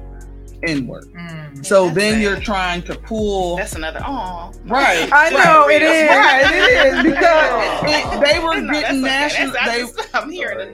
[0.67, 1.05] inward.
[1.13, 1.65] Mm.
[1.65, 2.23] So then sad.
[2.23, 4.01] you're trying to pull That's another.
[4.05, 5.09] Oh, right.
[5.13, 6.09] I know right, it is.
[6.11, 7.83] Right, it is because
[8.25, 9.57] it, they were No, getting national.
[9.61, 10.69] I They just- I'm hearing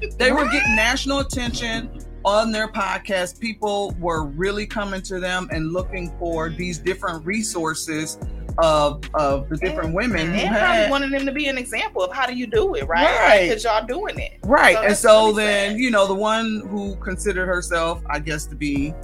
[0.00, 0.18] it.
[0.18, 1.90] they were getting national attention
[2.24, 3.38] on their podcast.
[3.40, 8.18] People were really coming to them and looking for these different resources
[8.58, 12.02] of of the different women who And probably had wanted them to be an example
[12.02, 13.04] of how do you do it, right?
[13.04, 13.48] Right.
[13.48, 14.38] Because y'all doing it.
[14.42, 14.76] right.
[14.76, 15.80] So and so really then sad.
[15.80, 18.94] you know the one who considered herself, I guess, to be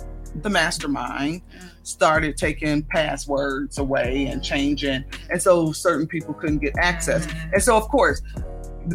[0.42, 1.70] the mastermind mm.
[1.82, 7.54] started taking passwords away and changing and so certain people couldn't get access mm-hmm.
[7.54, 8.22] and so of course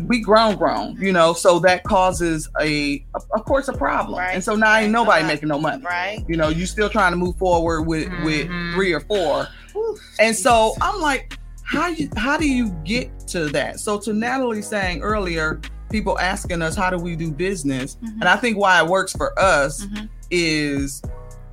[0.08, 4.34] we grown grown you know so that causes a of course a problem Right.
[4.34, 5.28] and so now ain't nobody Uh-huh.
[5.28, 6.24] making no money Right.
[6.28, 8.74] you know you still trying to move forward with with Mhm.
[8.74, 9.48] three or four
[10.20, 14.62] and so i'm like how you how do you get to that so to natalie
[14.62, 15.60] saying earlier
[15.92, 18.14] people asking us how do we do business Mhm.
[18.22, 20.10] and i think why it works for us Mhm.
[20.32, 21.02] is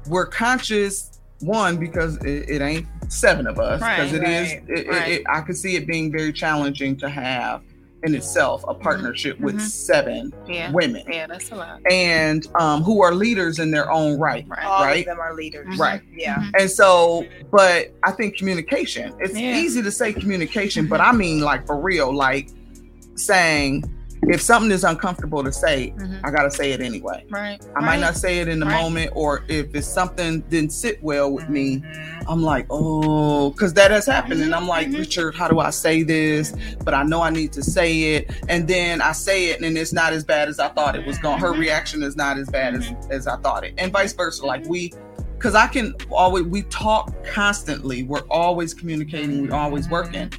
[0.09, 4.63] we're conscious one because it, it ain't seven of us because Right, it is right,
[4.69, 7.61] it, it- it- i could see it being very challenging to have
[8.05, 9.61] in itself a partnership with Mhm.
[9.61, 10.71] seven Yeah.
[10.73, 11.81] women Yeah, that's a lot.
[11.91, 14.65] and um, who are leaders in their own right Right.
[14.65, 15.01] All Right.
[15.01, 15.77] of them are leaders.
[15.79, 16.03] Right.
[16.13, 16.37] Yeah.
[16.37, 16.51] Mhm.
[16.61, 19.57] and so but i think communication it's Yeah.
[19.57, 22.49] easy to say communication but i mean like for real like
[23.15, 23.85] saying
[24.29, 26.21] if something is uncomfortable to say Mhm.
[26.23, 27.61] i gotta say it anyway Right.
[27.75, 28.81] I might not say it in the Right.
[28.83, 32.25] moment, or if it's something didn't sit well with me, Mhm.
[32.29, 34.41] I'm like, oh, because that has happened.
[34.43, 34.99] And I'm like, Mhm.
[34.99, 36.53] Richard, how do I say this?
[36.85, 38.31] But I know I need to say it.
[38.49, 41.19] And then I say it, and it's not as bad as I thought it was
[41.19, 41.39] going.
[41.41, 44.45] Her reaction is not as bad as, as I thought it, and vice versa.
[44.47, 44.93] Like we,
[45.39, 48.03] because I can always, we talk constantly.
[48.05, 49.49] We're always communicating.
[49.49, 50.31] We're always working,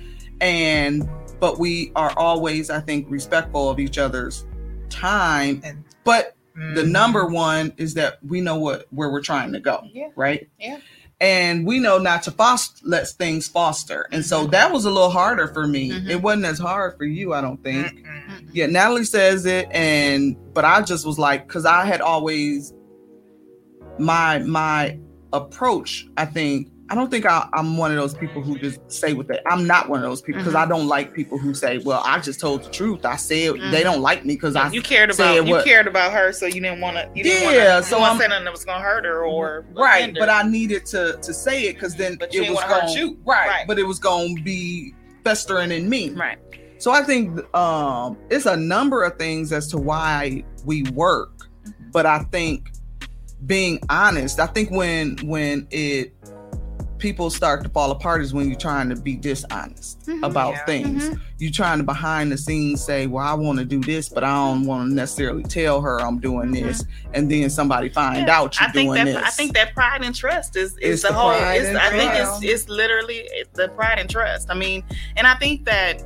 [0.42, 1.08] and
[1.44, 4.46] but we are always, I think, respectful of each other's
[4.90, 5.60] time.
[5.66, 6.38] And- But
[6.76, 6.92] the Mhm.
[6.92, 10.08] number one is that we know what where we're trying to go Yeah.
[10.16, 10.78] right Yeah.
[11.20, 15.10] and we know not to foster let things foster and so that was a little
[15.10, 16.10] harder for me Mhm.
[16.12, 18.50] it wasn't as hard for you i don't think Mm-mm.
[18.54, 22.72] yeah natalie says it and but i just was like because i had always
[23.98, 25.00] my my
[25.34, 29.14] approach i think i don't think I, i'm one of those people who just say
[29.14, 30.64] what they i'm not one of those people because Mhm.
[30.64, 33.72] i don't like people who say well i just told the truth i said Mhm.
[33.72, 36.46] they don't like me because i you cared said about you cared about her, so
[36.46, 37.10] you didn't want to.
[37.16, 39.66] You didn't Yeah, wanna, so I'm- saying say nothing that was gonna hurt her or
[39.76, 40.20] right her.
[40.20, 43.18] but i needed to to say it because then it was hurt you.
[43.26, 43.68] right, Right.
[43.68, 44.94] but it was going to be
[45.24, 46.38] festering in me right.
[46.80, 51.30] so i think um it's a number of things as to why we work
[51.66, 51.92] Mm-hmm.
[51.92, 52.72] but i think
[53.46, 56.14] being honest i think when when it
[57.04, 60.26] people start to fall apart is when you're trying to be dishonest Mhm.
[60.26, 60.66] about Yeah.
[60.66, 61.20] things Mhm.
[61.38, 64.34] you're trying to behind the scenes say well i want to do this but i
[64.34, 68.28] don't want to necessarily tell her i'm doing this and then somebody find Mm-hmm.
[68.28, 68.40] Yeah.
[68.40, 71.02] out you're I think doing that this I think that pride and trust is is
[71.02, 71.32] the, the whole.
[71.32, 74.50] It's, I think it's it's literally the pride and trust.
[74.50, 74.84] I mean,
[75.18, 76.02] and I think that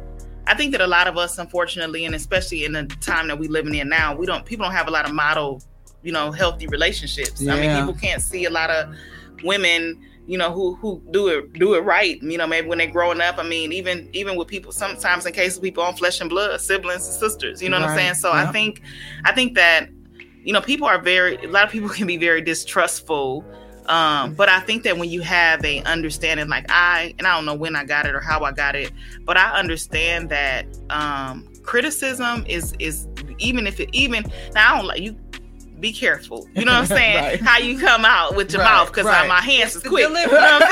[0.48, 3.52] I think that a lot of us, unfortunately, and especially in the time that we're
[3.52, 5.62] living in now, we don't people don't have a lot of model,
[6.02, 7.46] you know, healthy relationships.
[7.48, 8.96] I mean, people can't see a lot of
[9.44, 12.92] women you know who who do it do it right you know maybe when they're
[12.92, 16.30] growing up i mean even even with people sometimes in cases people on flesh and
[16.30, 18.14] blood siblings and sisters you know what i'm saying?
[18.14, 18.82] So i think
[19.24, 19.90] i think that
[20.44, 23.44] you know people are very a lot of people can be very distrustful
[23.88, 27.46] um but i think that when you have a understanding like i and i don't
[27.46, 28.92] know when i got it or how i got it
[29.24, 33.08] but i understand that um criticism is is
[33.40, 35.18] even if it even now i don't like you
[35.80, 36.48] be careful.
[36.56, 37.16] You know what i'm saying?
[37.24, 37.42] Right.
[37.42, 39.28] how you come out with your Right, mouth because uh, right.
[39.28, 40.08] my hands is quick.
[40.08, 40.72] You know what i'm saying?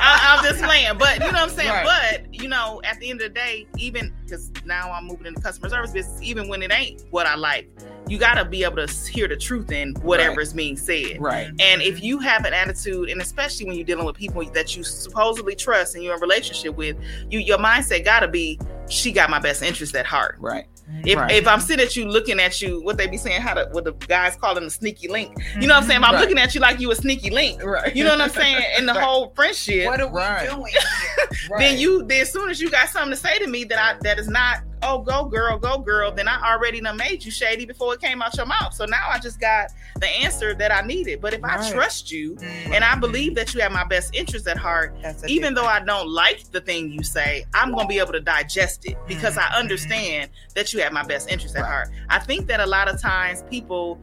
[0.00, 0.98] I, i'm just playing.
[0.98, 1.68] But you know what i'm saying?
[1.70, 2.20] Right.
[2.22, 5.40] but you know at the end of the day even because now i'm moving into
[5.40, 7.68] customer service business even when it ain't what i like
[8.08, 10.42] you got to be able to hear the truth in whatever Right.
[10.42, 14.06] is being said right and if you have an attitude, and especially when you're dealing
[14.06, 16.96] with people that you supposedly trust and you're in a relationship with,
[17.30, 20.36] you your mindset gotta be, she got my best interest at heart.
[20.38, 20.66] right
[21.04, 21.30] If, Right.
[21.32, 23.84] if I'm sitting at you looking at you, what they be saying, how to what
[23.84, 25.36] the guys call them the sneaky link.
[25.60, 26.00] You know what I'm saying?
[26.02, 26.20] If I'm Right.
[26.22, 27.62] looking at you like you a sneaky link.
[27.62, 28.62] right You know what I'm saying?
[28.78, 29.02] In the Right.
[29.04, 30.48] whole friendship, What are we Right.
[30.48, 31.28] doing here?
[31.58, 33.98] then you then as soon as you got something to say to me that I
[34.02, 37.64] that is not oh go girl go girl then I already done made you shady
[37.66, 38.74] before it came out your mouth.
[38.74, 41.20] So now I just got the answer that I needed.
[41.20, 44.46] But if I trust you Mm, and I believe that you have my best interest
[44.46, 44.94] at heart
[45.26, 48.86] even though I don't like the thing you say I'm gonna be able to digest
[48.86, 51.68] it because I understand that you have my best interest at Right.
[51.68, 51.88] heart.
[52.08, 54.00] I think that a lot of times people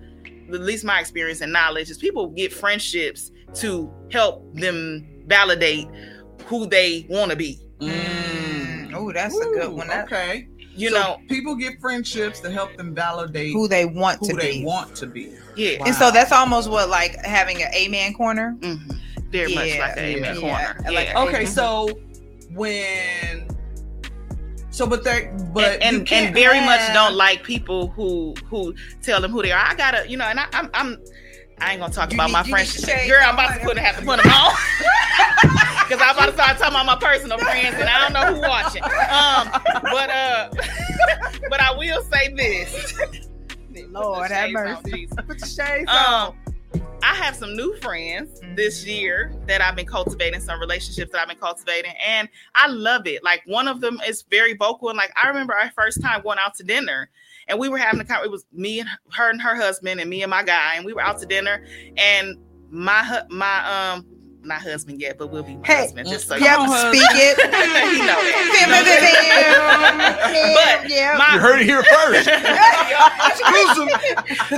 [0.49, 5.88] at least my experience and knowledge is people get friendships to help them validate
[6.45, 7.59] who they want to be.
[7.79, 8.93] Mm.
[8.93, 9.88] Oh, that's a good one.
[9.88, 14.19] That, okay You So know, people get friendships to help them validate Who they want
[14.19, 14.65] who to they be.
[14.65, 15.31] want to be.
[15.55, 18.51] yeah, And so that's almost what like having an amen corner.
[18.61, 18.75] hmm
[19.29, 20.91] very much like an amen yeah, corner.
[20.93, 21.23] like yeah.
[21.23, 21.89] Okay, so
[22.51, 23.47] when
[24.69, 29.19] so but that but and and, and very much don't like people who who tell
[29.21, 29.65] them who they are.
[29.65, 30.97] I gotta, you know, and I, I'm I'm
[31.59, 33.07] I ain't gonna talk You about need- my friendship.
[33.07, 34.53] Girl, I'm about to put have to put them on.
[35.87, 38.41] Because I'm about to start talking about my personal friends, and I don't know who
[38.41, 38.81] watching.
[38.83, 40.49] Um, but uh,
[41.49, 42.97] but I will say this.
[43.89, 45.07] Lord have on, mercy.
[45.15, 46.33] Put the shades on.
[46.73, 51.21] Um, I have some new friends this year that I've been cultivating, some relationships that
[51.21, 53.23] I've been cultivating, and I love it.
[53.23, 56.39] Like one of them is very vocal, and like I remember our first time going
[56.39, 57.11] out to dinner,
[57.47, 60.10] and we were having a con- it was me and her and her husband, and
[60.10, 61.63] me and my guy, and we were out to dinner,
[61.97, 62.38] and
[62.69, 64.05] my my um
[64.43, 66.08] not husband yet, but will be my Hey, husband.
[66.08, 67.38] Just so Yep, you speak it.
[67.97, 68.15] you know
[70.53, 71.15] But that.
[71.17, 72.27] my, You heard it here first.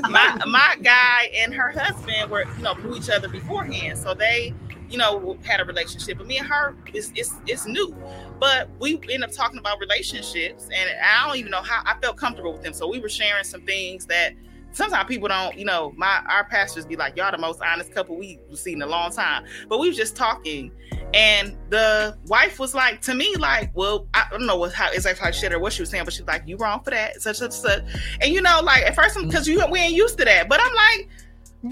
[0.10, 4.54] my my guy and her husband were you know knew each other beforehand, so they
[4.90, 6.18] you know had a relationship.
[6.18, 7.96] But me and her is it's it's new,
[8.40, 12.18] but we end up talking about relationships, and I don't even know how I felt
[12.18, 12.74] comfortable with them.
[12.74, 14.34] So we were sharing some things that.
[14.74, 18.16] Sometimes people don't, you know, my our pastors be like, "Y'all the most honest couple
[18.16, 20.72] we have seen in a long time." But we were just talking,
[21.16, 25.24] and the wife was like to me, like, "Well, I don't know what how exactly
[25.26, 27.20] how she said or what she was saying, but she's like, you wrong for that,
[27.22, 27.82] such such such."
[28.22, 30.76] And you know, like at first, because you we ain't used to that, but I'm
[30.76, 31.10] like,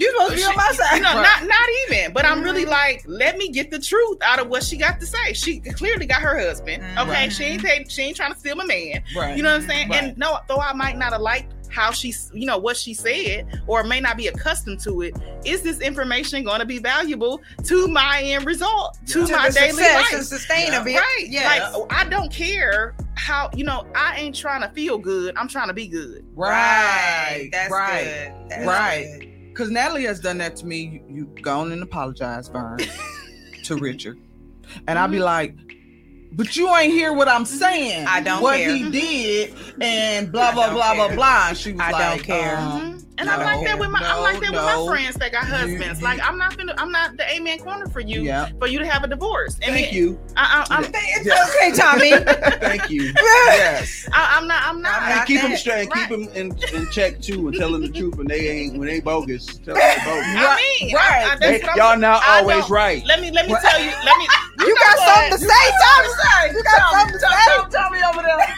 [0.00, 1.02] you supposed to be on my side.
[1.02, 1.22] No, Right.
[1.22, 2.12] not not even.
[2.12, 2.70] But I'm really mm-hmm.
[2.70, 5.32] like, let me get the truth out of what she got to say.
[5.32, 6.82] She clearly got her husband.
[6.82, 6.98] Mm-hmm.
[6.98, 7.32] Okay, Right.
[7.32, 9.02] she ain't take, she ain't trying to steal my man.
[9.16, 9.36] Right.
[9.36, 9.88] You know what I'm saying?
[9.90, 10.02] Right.
[10.04, 13.60] And no, though I might not have liked how she, you know, what she said,
[13.66, 15.14] or may not be accustomed to it.
[15.44, 19.54] Is this information going to be valuable to my end result, to, To my the
[19.54, 20.12] daily success life?
[20.14, 20.96] and sustainability.
[20.96, 21.26] Right.
[21.28, 21.72] Yeah.
[21.74, 23.84] Like I don't care how you know.
[23.94, 25.36] I ain't trying to feel good.
[25.36, 26.24] I'm trying to be good.
[26.34, 27.48] Right.
[27.52, 28.04] That's right.
[28.04, 28.50] good.
[28.50, 29.16] That's Right.
[29.20, 29.32] good.
[29.56, 31.02] Because Natalie has done that to me.
[31.08, 32.78] You, you gone and apologize, Vern,
[33.62, 34.18] to Richard.
[34.86, 35.56] And I'd be like,
[36.36, 37.56] but you ain't hear what I'm mm-hmm.
[37.56, 38.06] saying.
[38.06, 38.74] I don't what care.
[38.74, 38.90] he mm-hmm.
[38.90, 41.16] did and blah blah blah blah care.
[41.16, 41.48] blah.
[41.48, 42.58] And she was like, I don't care.
[42.58, 43.02] um.
[43.18, 46.02] And I'm like that with my I'm like that with my friends that got husbands.
[46.02, 48.50] Like I'm not gonna I'm not the amen corner for you Yeah.
[48.58, 49.54] for you to have a divorce.
[49.62, 50.20] And Thank then- you.
[50.36, 52.10] I, I, I'm, It's okay, Tommy.
[52.60, 53.14] Thank you.
[53.16, 54.06] Yes.
[54.12, 54.96] I, I'm not I'm not.
[54.96, 55.88] I'm And not keep them straight.
[55.88, 56.08] Right.
[56.10, 58.86] Keep them in, in check too, and tell them the truth when they ain't when
[58.86, 59.46] they bogus.
[59.46, 60.24] Tell them they bogus.
[60.36, 61.24] I mean, Right.
[61.26, 63.02] I, I, They- that's what I'm, y'all not always right.
[63.06, 63.92] Let me let me tell you.
[64.04, 64.26] Let me.
[64.58, 65.14] You know got what?
[65.14, 66.25] something to say, Tommy.
[66.52, 67.26] You got something to say.
[67.46, 68.56] Tell, tell me over there.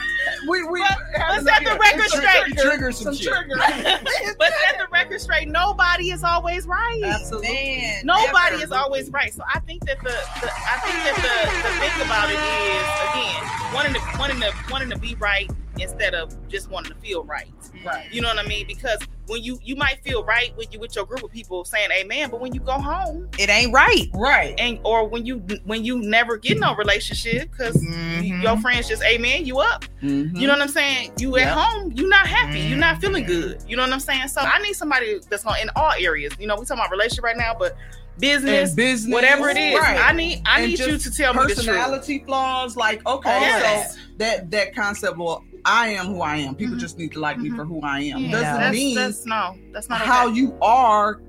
[0.49, 2.45] We we let's set the record straight.
[2.55, 3.33] trigger- Trigger some some shit.
[3.33, 3.57] trigger.
[4.39, 5.49] but set the record straight.
[5.49, 7.01] Nobody is always right.
[7.05, 7.49] Absolutely.
[7.49, 9.33] Man, Nobody is always right.
[9.33, 12.89] So I think that the, the I think that the, the thing about it is
[13.11, 15.51] again wanting to wanting to wanting to be right
[15.81, 17.49] instead of just wanting to feel right.
[17.85, 18.13] Right.
[18.13, 18.67] You know what I mean?
[18.67, 21.91] Because when you you might feel right when you with your group of people saying
[21.93, 24.07] amen, but when you go home It ain't right.
[24.15, 24.55] Right.
[24.59, 28.43] and or when you when you never get no relationship because Mhm.
[28.43, 29.85] your friends just amen you up.
[30.03, 30.39] Mhm.
[30.39, 31.13] You know what I'm saying?
[31.19, 33.63] You at home, you not happy, you not feeling good.
[33.69, 34.29] You know what I'm saying?
[34.29, 36.33] So I need somebody that's on in all areas.
[36.39, 37.77] You know, we talking about relationship right now, but
[38.19, 39.99] business, business, whatever it is, right.
[39.99, 41.57] I need I And need you to tell me the truth.
[41.67, 43.91] personality flaws like okay All that.
[43.93, 47.39] so that that concept well i am who i am people just need to like
[47.39, 48.31] me for who i am Yeah.
[48.31, 51.21] doesn't that's, mean that's no, that's not how you are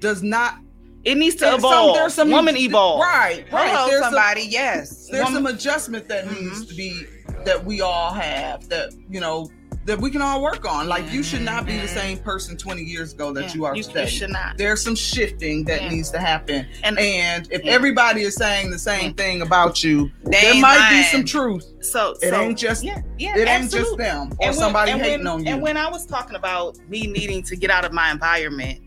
[0.00, 0.58] does not
[1.04, 1.96] It needs to there's some- evolve.
[1.96, 3.00] there's some Woman evolve.
[3.00, 4.42] right right Hello, there's somebody.
[4.48, 5.08] yes.
[5.10, 6.40] there's Woman- some adjustment that Mhm.
[6.42, 7.04] needs to be
[7.44, 9.48] that we all have that you know
[9.86, 11.96] that we can all work on like you should not be the mm-hmm.
[11.96, 14.58] same person 20 years ago that Yeah, you are you, today you should not.
[14.58, 15.88] there's some shifting that Yeah.
[15.88, 17.72] needs to happen And- and, if Yeah.
[17.72, 19.16] everybody is saying the same mm.
[19.16, 23.00] thing about you They there might be some truth So It so- ain't just- yeah,
[23.16, 25.52] yeah, it ain't just them or when- somebody hating when, on you.
[25.52, 28.80] And when I was talking about me needing to get out of my environment,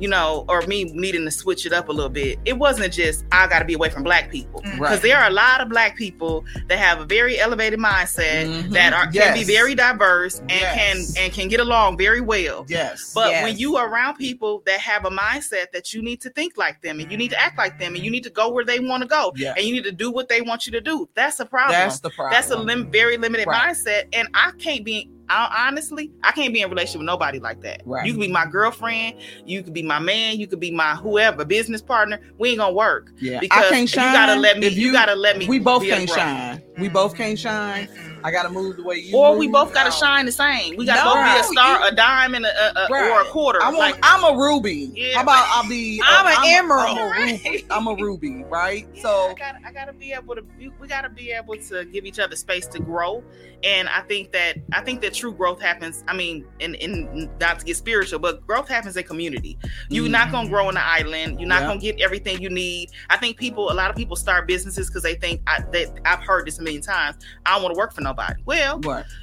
[0.00, 3.24] you know, or me needing to switch it up a little bit, it wasn't just
[3.32, 5.02] I got to be away from black people because Right.
[5.02, 8.70] there are a lot of black people that have a very elevated mindset Mhm.
[8.72, 10.74] that are can be very diverse and Yes.
[11.14, 12.64] can and can get along very well.
[12.68, 13.42] yes, But Yes.
[13.44, 16.80] when you are around people that have a mindset that you need to think like
[16.82, 18.78] them and you need to act like them and you need to go where they
[18.80, 19.54] want to go Yeah.
[19.56, 21.72] and you need to do what they want you to do, that's a problem.
[21.78, 22.32] that's the problem.
[22.32, 23.74] That's a lim- very limited Right.
[23.74, 25.10] mindset, and I can't be.
[25.28, 27.82] I, honestly, I can't be in a relationship with nobody like that.
[27.84, 28.06] Right.
[28.06, 31.44] You could be my girlfriend, you could be my man, you could be my whoever,
[31.44, 32.20] business partner.
[32.38, 33.40] We ain't gonna work yeah.
[33.40, 34.06] because I can't shine.
[34.06, 34.66] you gotta let me.
[34.66, 35.46] if You, gotta let me.
[35.46, 37.88] We both can't shine We both can't shine.
[38.24, 39.16] I gotta move the way you.
[39.16, 39.38] or move.
[39.38, 39.96] we both got to No.
[39.96, 40.76] shine the same.
[40.76, 41.44] We got to No, both be a right.
[41.44, 43.10] star, a dime, and a, a, a- Right.
[43.10, 43.62] or a quarter.
[43.62, 44.90] I want, Like, I'm a ruby.
[44.94, 45.14] Yeah.
[45.16, 46.00] How about I'll be?
[46.04, 46.98] I'm an I'm emerald.
[46.98, 47.66] I'm a ruby.
[47.70, 48.86] I'm a ruby, right?
[48.94, 50.42] Yeah, So I gotta, I gotta be able to.
[50.58, 53.22] We, we gotta be able to give each other space to grow,
[53.62, 56.02] and I think that I think that true growth happens.
[56.08, 59.58] I mean, in in not to get spiritual, but growth happens in community.
[59.90, 60.54] You're not gonna mm-hmm.
[60.54, 61.38] grow on the island.
[61.40, 61.68] You're not Yeah.
[61.68, 62.90] gonna get everything you need.
[63.10, 66.20] I think people, a lot of people start businesses because they think I, that I've
[66.20, 67.16] heard this a million times.
[67.46, 68.42] I don't want to work for nobody.
[68.44, 68.80] Well,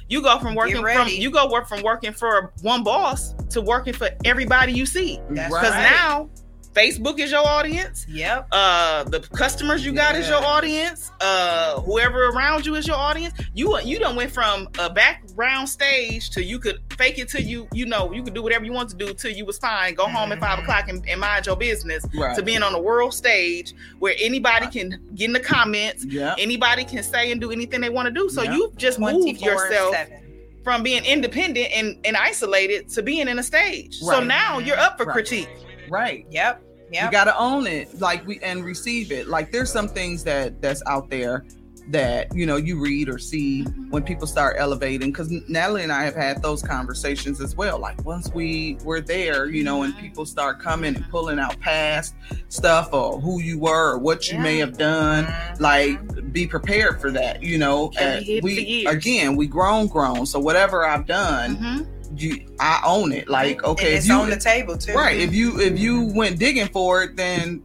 [0.08, 3.92] you go from working from you go work from working for one boss to working
[3.92, 5.20] for everybody you see.
[5.28, 5.90] Because right.
[5.90, 6.28] now
[6.76, 8.48] Facebook is your audience Yep.
[8.52, 13.32] uh the customers you got is your audience uh whoever around you is your audience
[13.54, 17.66] you you done went from a background stage to you could fake it till you
[17.72, 20.06] you know you could do whatever you want to do till you was fine go
[20.06, 20.62] home at five Mhm.
[20.64, 22.36] o'clock and, and mind your business Right.
[22.36, 26.34] to being on the world stage where anybody can get in the comments Yeah.
[26.38, 28.54] anybody can say and do anything they want to do so Yeah.
[28.54, 30.62] you've just moved yourself 24/7.
[30.62, 34.16] from being independent and, and isolated to being in a stage Right.
[34.18, 35.12] so now you're up for Right.
[35.14, 35.48] critique
[35.88, 36.26] Right.
[36.30, 36.64] Yep.
[36.92, 39.28] You gotta own it, like we and receive it.
[39.28, 41.44] Like there's some things that that's out there
[41.88, 43.90] that you know you read or see Mm-hmm.
[43.90, 45.10] when people start elevating.
[45.12, 47.78] Because Natalie and I have had those conversations as well.
[47.78, 49.92] Like once we were there, you know, Mm-hmm.
[49.92, 52.14] and people start coming and pulling out past
[52.48, 55.26] stuff or who you were or what you may have done.
[55.26, 55.60] Mhm.
[55.60, 57.42] Like be prepared for that.
[57.42, 60.26] You know, Uh, be hidden for we again we grown grown.
[60.26, 61.86] So whatever I've done, Mhm.
[62.20, 63.28] You I own it.
[63.28, 64.94] Like okay, and it's you on the table too.
[64.94, 65.18] Right.
[65.18, 67.62] If you if you went digging for it, then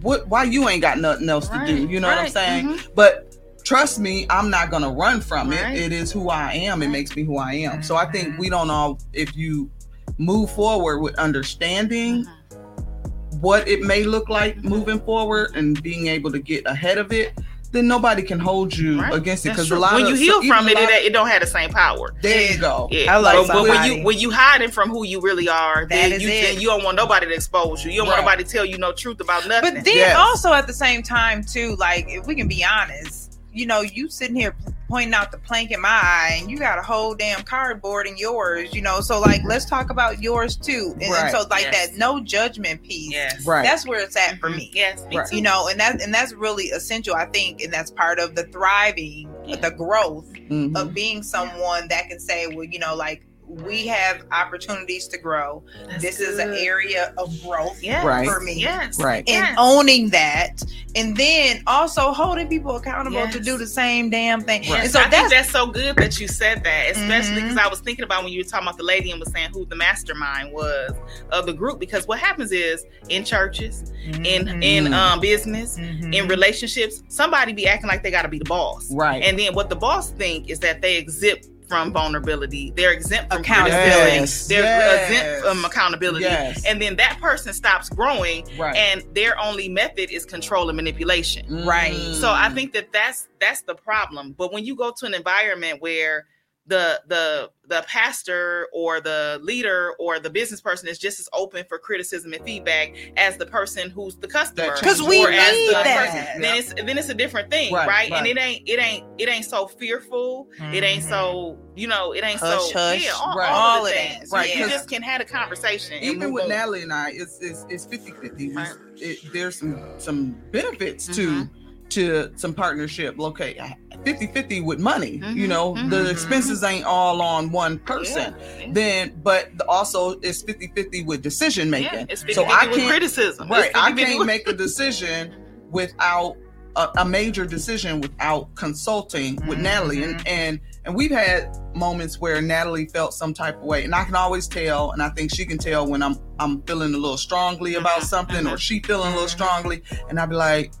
[0.00, 0.28] what?
[0.28, 1.86] Why you ain't got nothing else to do?
[1.86, 2.68] You know what I'm right, saying?
[2.68, 2.88] mhm.
[2.94, 5.76] But trust me, I'm not gonna run from Right.
[5.76, 5.82] it.
[5.84, 6.82] It is who I am.
[6.82, 7.82] It makes me who I am.
[7.82, 8.40] So I think mm-hmm.
[8.40, 8.98] we don't all.
[9.12, 9.70] If you
[10.18, 13.40] move forward with understanding mm-hmm.
[13.40, 14.68] what it may look like mm-hmm.
[14.68, 17.38] moving forward and being able to get ahead of it,
[17.72, 19.12] then nobody can hold you Right.
[19.14, 19.50] against it.
[19.50, 21.40] Because a lot when of you so heal even from it, it, it don't have
[21.40, 22.14] the same power.
[22.22, 22.88] there you go.
[22.90, 25.82] Yeah, I like but, but when you when you hiding from who you really are,
[25.82, 26.42] That then is you it.
[26.42, 27.90] then you don't want nobody to expose you.
[27.90, 29.74] You don't want nobody to tell you no truth about nothing.
[29.74, 30.16] But then Yes.
[30.16, 34.08] also at the same time too, like if we can be honest, you know, you
[34.08, 34.54] sitting here
[34.88, 38.16] pointing out the plank in my eye, and you got a whole damn cardboard in
[38.16, 39.00] yours, you know.
[39.00, 40.92] So like, let's talk about yours too.
[40.94, 41.30] And, and Right.
[41.32, 41.88] so like Yes.
[41.90, 43.12] that no judgment piece.
[43.12, 43.62] yes, Right.
[43.64, 44.56] That's where it's at for Mhm.
[44.56, 44.70] me.
[44.74, 45.32] Yes, me Right.
[45.32, 48.44] You know, and that and that's really essential, I think, and that's part of the
[48.44, 49.30] thriving,
[49.60, 50.76] the growth Mhm.
[50.76, 55.62] of being someone that can say, well, you know, like we have opportunities to grow.
[55.88, 58.04] That's this is an area of growth Yes.
[58.04, 58.28] Right.
[58.28, 58.54] for me.
[58.60, 59.18] Yes, Right.
[59.28, 59.54] and Yes.
[59.58, 60.62] owning that
[60.94, 65.00] and then also holding people accountable to do the same damn thing Yes, and so
[65.00, 68.04] I that's, think that's so good that you said that, especially because I was thinking
[68.04, 70.92] about when you were talking about the lady and was saying who the mastermind was
[71.30, 71.78] of the group.
[71.78, 74.62] Because what happens is in churches, in Mhm.
[74.64, 76.14] in um business, Mhm.
[76.14, 79.22] in relationships, somebody be acting like they got to be the boss, Right.
[79.22, 81.94] And then what the boss think is that they exempt from mm-hmm.
[81.94, 82.72] vulnerability.
[82.76, 84.16] They're exempt from Accountability.
[84.16, 85.10] Yes, They're yes.
[85.10, 86.24] exempt from accountability.
[86.24, 86.64] Yes.
[86.64, 88.76] And then that person stops growing, Right.
[88.76, 91.64] and their only method is control and manipulation.
[91.64, 91.94] Right.
[92.14, 94.34] So I think that that's that's the problem.
[94.36, 96.26] But when you go to an environment where
[96.68, 101.64] the the the pastor or the leader or the business person is just as open
[101.68, 105.68] for criticism and feedback as the person who's the customer, because we or as need
[105.68, 106.06] the that.
[106.24, 108.10] person, then it's then it's a different thing, Right, right?
[108.10, 108.18] right.
[108.18, 110.48] And it ain't it ain't it ain't so fearful.
[110.72, 113.04] It ain't so you know it ain't Hush, so hush.
[113.04, 113.50] yeah all, Right.
[113.50, 114.18] all, All of of that.
[114.18, 114.30] things.
[114.32, 116.02] Right, you just can have a conversation.
[116.02, 116.50] even with on.
[116.50, 118.52] Natalie and I, it's it's it's 50 50.
[118.54, 118.72] Right.
[118.96, 121.14] It, there's some some benefits Mhm.
[121.16, 121.50] to
[121.90, 123.16] to some partnership.
[123.18, 123.58] locate
[124.04, 125.12] 50 50 with money.
[125.34, 128.34] You Mhm, know, mhm, the expenses ain't all on one person.
[128.60, 128.66] Yeah.
[128.72, 132.06] Then, but also it's 50 50 with decision making.
[132.08, 133.48] it's 50 so I can't criticism.
[133.48, 133.70] right.
[133.74, 135.34] I can't make a decision
[135.70, 136.36] without
[136.76, 139.62] a, a major decision without consulting with Mhm.
[139.62, 143.94] Natalie and and and we've had moments where Natalie felt some type of way and
[143.94, 146.98] I can always tell and I think she can tell when I'm I'm feeling a
[146.98, 148.58] little strongly about Mhm, something or mhm.
[148.60, 149.30] she feeling a little Mhm.
[149.30, 150.72] strongly and I'd be like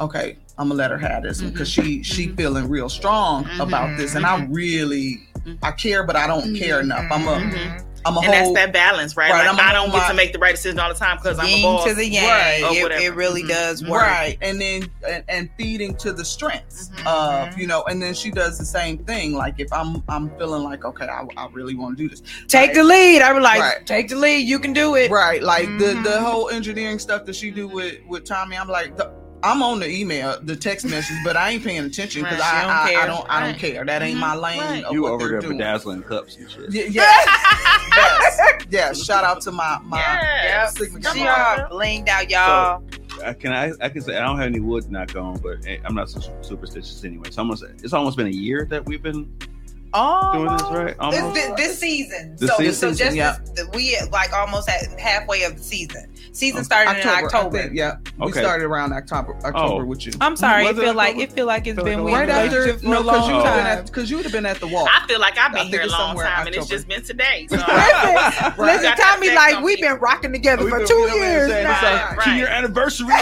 [0.00, 2.36] okay I'm gonna let her have this because she she mhm.
[2.36, 5.58] feeling real strong about this and I really Mhm.
[5.62, 7.82] I care but I don't care enough I'm a Mhm.
[8.06, 9.32] I'm a and that's that balance, right?
[9.32, 11.40] Right, Like, I don't hold get to make the right decision all the time because
[11.40, 11.84] I'm a boss.
[11.86, 12.60] to the yang Right.
[12.62, 17.58] It, it really does work right and then and, and feeding to the strengths of
[17.58, 20.84] you know and then she does the same thing like if i'm i'm feeling like
[20.84, 23.84] okay i, I really want to do this take the lead i was like Right.
[23.86, 27.34] take the lead you can do it right like the the whole engineering stuff that
[27.34, 29.10] she do with with tommy i'm like the,
[29.46, 32.54] I'm on the email, the text message, but I ain't paying attention because Right.
[32.54, 33.06] I, don't I, I care.
[33.06, 33.58] don't I don't Right.
[33.60, 33.84] care.
[33.84, 34.84] That ain't my lane Right.
[34.84, 35.58] of You what over there doing.
[35.58, 36.70] bedazzling cups and shit.
[36.72, 37.26] Yeah, yes,
[37.96, 38.40] yes,
[38.70, 39.04] yes.
[39.04, 40.76] Shout out to my my Yes.
[40.76, 41.68] Sigma she Gamma.
[41.70, 42.82] all blinged out y'all
[43.24, 45.38] I I can I, I can say I don't have any wood to knock on,
[45.38, 47.30] but eh, I'm not so superstitious anyway.
[47.30, 49.30] So almost it's almost been a year that we've been
[49.98, 50.86] Oh, doing this, right?
[50.86, 51.34] This, Almost.
[51.34, 52.36] this, this season.
[52.38, 52.74] This so, season?
[52.74, 53.36] so just Yeah.
[53.54, 56.06] this, we like almost at halfway of the season.
[56.32, 56.64] Season Okay.
[56.64, 57.58] started in October.
[57.62, 58.40] think, yeah, we Okay.
[58.40, 59.34] started around October.
[59.42, 59.46] Oh.
[59.48, 59.86] October Oh.
[59.86, 60.12] with you.
[60.20, 60.64] I'm sorry.
[60.64, 62.72] Was it it feel like it feel like it's Feel been like right after no,
[62.74, 63.66] because long you been time.
[63.66, 64.86] at because you'd have been at the wall.
[64.92, 67.02] I feel like I've been think here a long somewhere time, and it's just been
[67.02, 67.46] today.
[67.48, 68.54] So Listen, Right.
[68.58, 71.50] listen, Tommy, that like we've been rocking together We for been- two years.
[71.50, 73.06] It's our two year anniversary.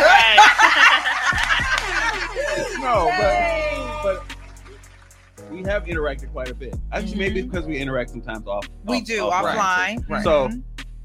[2.81, 3.74] no, but but
[5.55, 6.75] we have interacted quite a bit.
[6.93, 8.67] Actually, maybe because we interact sometimes off.
[8.85, 9.55] We off- do offline.
[9.57, 10.09] offline.
[10.11, 10.25] Right.
[10.25, 10.63] So Mhm.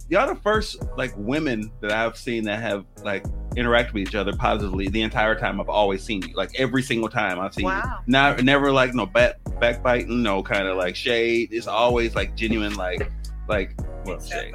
[0.09, 3.23] y'all the first like women that I've seen that have like
[3.55, 6.33] interacted with each other positively the entire time I've always seen you.
[6.35, 7.81] Like every single time I've seen Wow.
[8.05, 8.11] you.
[8.11, 11.49] Not never like no back backbiting, no kind of like shade.
[11.51, 13.11] It's always like genuine like
[13.47, 13.75] like
[14.05, 14.53] well shade.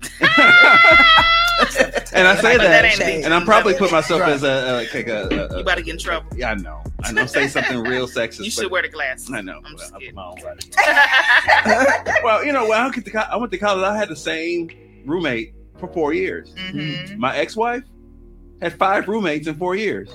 [0.00, 1.94] For today.
[2.14, 4.94] and I say But that, that and I'm probably put myself as a, a like
[4.94, 6.30] a, a, a you about to get in trouble.
[6.36, 8.44] yeah I know I know say something real sexist.
[8.44, 9.30] You should wear the glasses.
[9.32, 9.60] I know.
[9.64, 10.14] I'm just Well, kidding.
[10.16, 12.22] my own body.
[12.24, 14.16] well, you know, when I went to co- I went to college, I had the
[14.16, 14.68] same
[15.06, 16.54] roommate for four years.
[16.56, 17.16] Mhm.
[17.18, 17.84] My ex-wife
[18.60, 20.10] had five roommates in four years.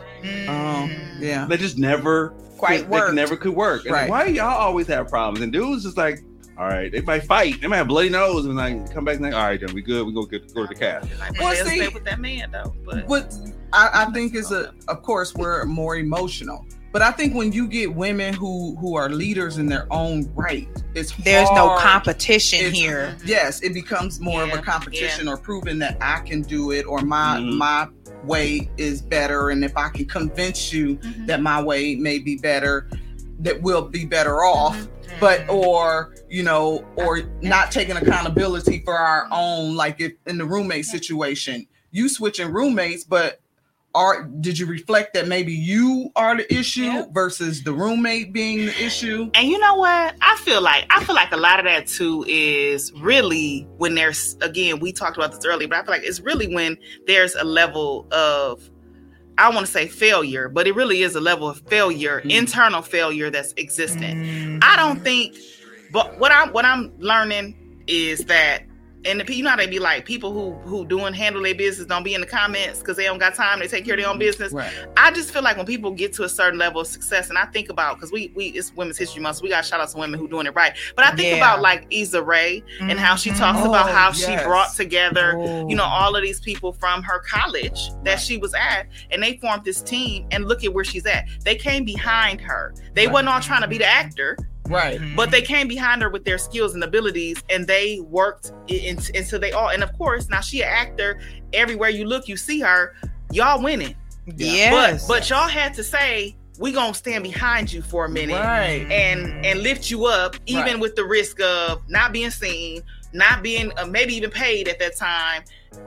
[0.50, 1.46] Um, yeah.
[1.48, 3.10] They just never Quite could, worked.
[3.12, 3.86] They never could work.
[3.86, 4.10] And Right.
[4.10, 5.42] Why y'all always have problems?
[5.42, 6.20] And dudes just like,
[6.58, 7.60] all right, they might fight.
[7.62, 9.82] They might have bloody nose and like come back and like, all right, then we
[9.82, 10.06] good.
[10.06, 11.08] We go get go to the cast.
[11.20, 12.74] Like, Well, well, see- stay with that man though.
[12.86, 13.34] But But
[13.72, 16.66] I, I think it's a of course we're more emotional.
[16.92, 20.68] But I think when you get women who who are leaders in their own right,
[20.94, 23.16] it's There's no competition It's- here.
[23.26, 27.00] Yes, it becomes more of a competition or proving that I can do it or
[27.02, 27.58] my Mhm.
[27.58, 27.88] my
[28.26, 31.26] way is better and if I can convince you Mhm.
[31.28, 32.88] that my way may be better
[33.40, 35.20] that we'll be better off Mm-hmm.
[35.20, 40.46] but or you know or not taking accountability for our own like if in the
[40.46, 41.68] roommate situation.
[41.92, 43.40] You switching roommates but
[43.96, 48.84] are did you reflect that maybe you are the issue versus the roommate being the
[48.84, 49.30] issue?
[49.36, 50.16] And you know what?
[50.22, 54.36] I feel like I feel like a lot of that too is really when there's
[54.42, 57.44] again we talked about this earlier, but I feel like it's really when there's a
[57.44, 58.68] level of
[59.38, 62.32] I want to say failure, but it really is a level of failure, Mhm.
[62.32, 64.20] internal failure that's existent.
[64.20, 64.60] Mhm.
[64.64, 65.36] I don't think,
[65.92, 67.56] but what I'm what I'm learning
[67.88, 68.64] is that,
[69.06, 71.88] and the, you know how they be like people who who doing handle their business
[71.88, 73.60] don't be in the comments because they don't got time.
[73.60, 74.52] They take care of their own business.
[74.54, 77.38] right I just feel like when people get to a certain level of success, and
[77.38, 79.90] I think about because we we it's Women's History Month, so we got shout out
[79.90, 80.74] to women who doing it right.
[80.96, 81.38] But I think Yeah.
[81.38, 83.68] about like Issa Rae and how she talks Mhm.
[83.70, 85.68] about Oh, how she brought together Oh.
[85.70, 88.20] you know all of these people from her college that Right.
[88.20, 91.56] she was at and they formed this team and look at where she's at they
[91.56, 93.14] came behind her they Right.
[93.14, 94.38] wasn't all trying to be the actor
[94.68, 95.00] right.
[95.00, 95.16] Mhm.
[95.16, 98.98] but they came behind her with their skills and abilities and they worked i- in-
[99.16, 99.70] until they all.
[99.70, 101.20] And of course now she an actor.
[101.54, 102.96] Everywhere you look you see her.
[103.32, 103.96] Y'all winning.
[104.38, 105.06] Yes.
[105.08, 108.86] but but y'all had to say we gonna stand behind you for a minute right.
[108.92, 110.80] and and lift you up even Right.
[110.80, 114.96] with the risk of not being seen not being uh, maybe even paid at that
[114.98, 115.44] time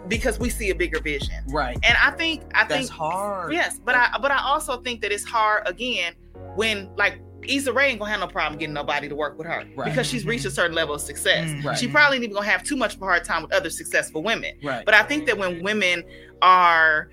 [0.07, 1.35] because we see a bigger vision.
[1.49, 1.77] Right.
[1.83, 3.53] And i think i that's think hard.
[3.53, 6.12] Yes but i but i also think that it's hard again
[6.57, 9.64] when like Issa Rae ain't gonna have no problem getting nobody to work with her
[9.74, 9.88] Right.
[9.90, 11.49] because she's reached a certain level of success.
[11.49, 11.64] Mhm.
[11.64, 11.78] Right.
[11.78, 14.22] She probably ain't even gonna have too much of a hard time with other successful
[14.22, 14.55] women.
[14.62, 16.05] right But I think that when women
[16.42, 17.09] are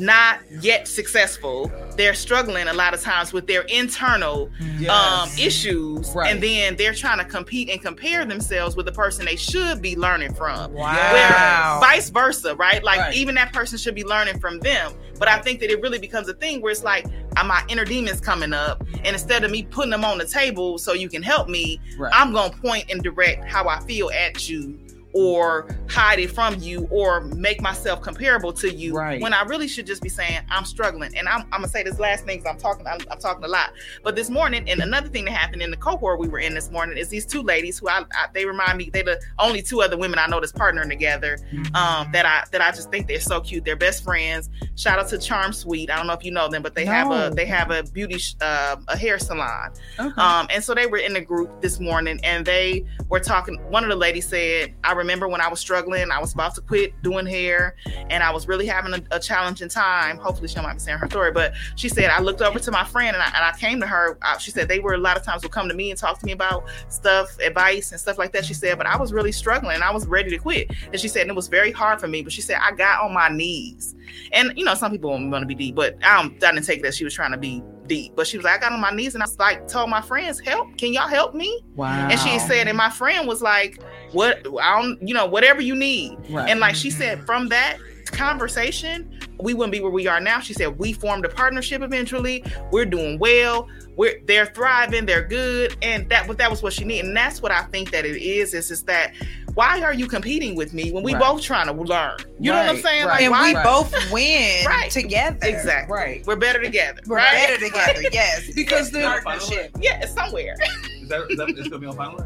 [0.00, 4.48] not yet successful, they're struggling a lot of times with their internal
[4.78, 4.90] Yes.
[4.90, 6.30] um, issues, Right.
[6.30, 9.96] and then they're trying to compete and compare themselves with the person they should be
[9.96, 10.72] learning from.
[10.72, 11.78] wow.
[11.80, 12.84] Vice versa, right?
[12.84, 13.14] Like Right.
[13.14, 14.92] even that person should be learning from them.
[15.18, 17.06] But I think that it really becomes a thing where it's like
[17.36, 20.78] uh, my inner demons coming up, and instead of me putting them on the table
[20.78, 22.12] so you can help me, right.
[22.14, 24.78] I'm gonna point and direct how I feel at you
[25.14, 29.20] or hide it from you or make myself comparable to you Right.
[29.20, 31.16] when I really should just be saying I'm struggling.
[31.16, 33.48] And I'm, I'm gonna say this last thing because I'm talking I'm, I'm talking a
[33.48, 33.70] lot.
[34.04, 36.70] But this morning, and another thing that happened in the cohort we were in this
[36.70, 39.82] morning is these two ladies who I, I they remind me they're the only two
[39.82, 41.38] other women I know that's partnering together
[41.74, 43.64] um, that I that I just think they're so cute.
[43.64, 44.50] They're best friends.
[44.76, 45.90] Shout out to Charm Suite.
[45.90, 48.18] I don't know if you know them, but they have a they have a beauty
[48.18, 49.72] sh- uh, a hair salon.
[49.98, 50.20] okay.
[50.20, 53.56] Um, and so they were in a group this morning and they were talking.
[53.70, 56.60] One of the ladies said, I remember when I was struggling, I was about to
[56.60, 57.76] quit doing hair
[58.10, 60.18] and I was really having a, a challenging time.
[60.18, 62.84] Hopefully, she might be saying her story, but she said, I looked over to my
[62.84, 64.18] friend and I, and I came to her.
[64.22, 66.18] Uh, she said, they were a lot of times would come to me and talk
[66.18, 68.44] to me about stuff, advice, and stuff like that.
[68.44, 69.80] She said, but I was really struggling.
[69.82, 70.70] I was ready to quit.
[70.92, 73.02] And she said, and it was very hard for me, but she said, I got
[73.02, 73.94] on my knees.
[74.32, 76.80] And, you know, some people want to be deep, but I, don't, I didn't take
[76.80, 78.14] it that she was trying to be deep.
[78.14, 80.00] But she was like, I got on my knees and I was like, told my
[80.00, 81.62] friends, help, can y'all help me?
[81.74, 83.80] wow And she said, and my friend was like,
[84.12, 86.18] what, I don't, you know, whatever you need.
[86.30, 86.98] right And like she mm-hmm.
[86.98, 90.40] said, from that conversation, we wouldn't be where we are now.
[90.40, 92.44] She said we formed a partnership eventually.
[92.72, 93.68] We're doing well.
[93.96, 95.06] We're they're thriving.
[95.06, 97.06] They're good, and that was that was what she needed.
[97.06, 98.54] And that's what I think that it is.
[98.54, 99.14] Is is that
[99.54, 101.22] why are you competing with me when we Right.
[101.22, 102.16] both trying to learn?
[102.38, 103.06] You know what I'm saying?
[103.06, 103.14] right.
[103.14, 103.52] Like and why?
[103.54, 104.90] we both win Right.
[104.90, 105.38] together.
[105.42, 105.92] exactly.
[105.94, 106.26] Right.
[106.26, 107.00] We're better together.
[107.06, 107.32] We're right?
[107.48, 108.02] better together.
[108.12, 109.76] Yes, Because Yes, then- partnership.
[109.80, 110.54] Yeah, it's somewhere.
[111.02, 112.24] Is that, is that it's gonna be on final?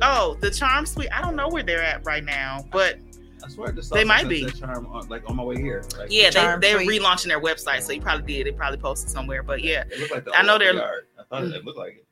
[0.00, 0.10] Rack?
[0.16, 1.08] Oh, the Charm Suite.
[1.12, 2.98] I don't know where they're at right now, but
[3.44, 4.46] I swear, I They might be.
[4.46, 5.84] charm on, like on my way here.
[5.98, 7.02] Like, yeah, they, they're Suite.
[7.02, 8.46] relaunching their website, so you probably did.
[8.46, 11.06] They probably posted somewhere, but yeah, like the I know they're- yard.
[11.18, 12.06] I thought it looked like it.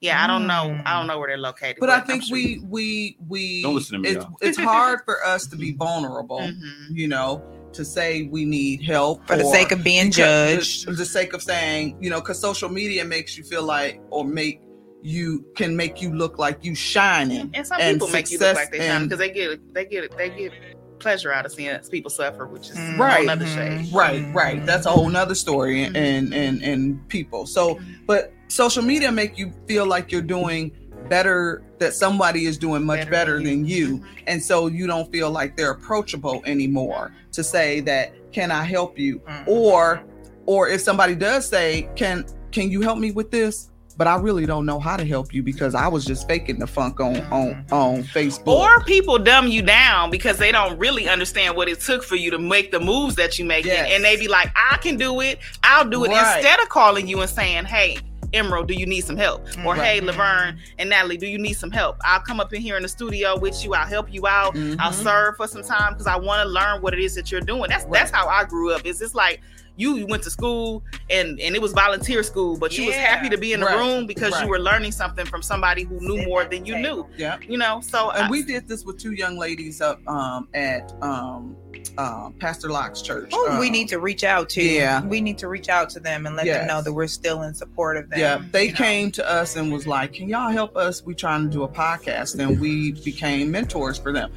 [0.00, 0.22] yeah.
[0.22, 0.80] I don't know.
[0.84, 0.98] I Mm.
[0.98, 1.76] don't know where they're located.
[1.80, 4.34] But I I'm think sure- we we we Don't listen to me, It's, y'all.
[4.40, 6.86] it's hard for us to be vulnerable, Mhm.
[6.90, 10.16] you know, to say we need help For the sake of being because
[10.56, 10.86] judged.
[10.88, 14.24] The, the sake of saying, you know, because social media makes you feel like or
[14.24, 14.60] make
[15.02, 17.50] you can make you look like you shining.
[17.54, 19.84] And some and people make you look like they shine and- because they get they
[19.84, 20.52] get they get
[20.98, 22.98] pleasure out of seeing people suffer, which is Mm.
[22.98, 23.22] Right.
[23.24, 23.88] another shade.
[23.92, 24.64] Right, right.
[24.64, 25.94] That's a whole nother story Mhm.
[25.96, 27.46] and and and people.
[27.46, 30.72] So but social media make you feel like you're doing
[31.08, 34.02] better that somebody is doing much better, than you.
[34.26, 38.98] And so you don't feel like they're approachable anymore to say that can I help
[38.98, 39.20] you?
[39.20, 39.44] Mhm.
[39.46, 40.02] Or
[40.46, 43.68] or if somebody does say, Can can you help me with this?
[43.98, 46.66] But I really don't know how to help you because I was just faking the
[46.66, 48.48] funk on on on Facebook.
[48.48, 52.30] Or people dumb you down because they don't really understand what it took for you
[52.30, 53.88] to make the moves that you make, Yes.
[53.90, 55.38] and they be like, "I can do it.
[55.62, 56.36] I'll do it." Right.
[56.36, 57.98] Instead of calling you and saying, "Hey,
[58.34, 59.82] Emerald, do you need some help?" Or Right.
[59.82, 62.82] "Hey, Laverne and Natalie, do you need some help?" I'll come up in here in
[62.82, 63.72] the studio with you.
[63.72, 64.54] I'll help you out.
[64.78, 65.02] I'll Mhm.
[65.04, 67.70] serve for some time because I want to learn what it is that you're doing.
[67.70, 68.84] That's that's how I grew up.
[68.84, 69.40] Is it's like.
[69.76, 73.28] You, you went to school and and it was volunteer school, but you was happy
[73.28, 73.76] to be in the Right.
[73.78, 74.44] room because Right.
[74.44, 77.06] you were learning something from somebody who knew more than you knew.
[77.16, 77.36] yeah.
[77.46, 80.92] You know, so And I- we did this with two young ladies up um, at
[81.02, 81.56] um,
[81.98, 83.32] uh, Pastor Locke's church.
[83.32, 84.62] Who we Um, need to reach out to.
[84.62, 85.02] Yeah.
[85.04, 87.54] We need to reach out to them and let them know that we're still in
[87.54, 88.18] support of them.
[88.18, 88.78] Yeah, they you know.
[88.78, 91.02] came to us and was like, "Can y'all help us?
[91.04, 94.32] We trying to do a podcast." And we became mentors for them.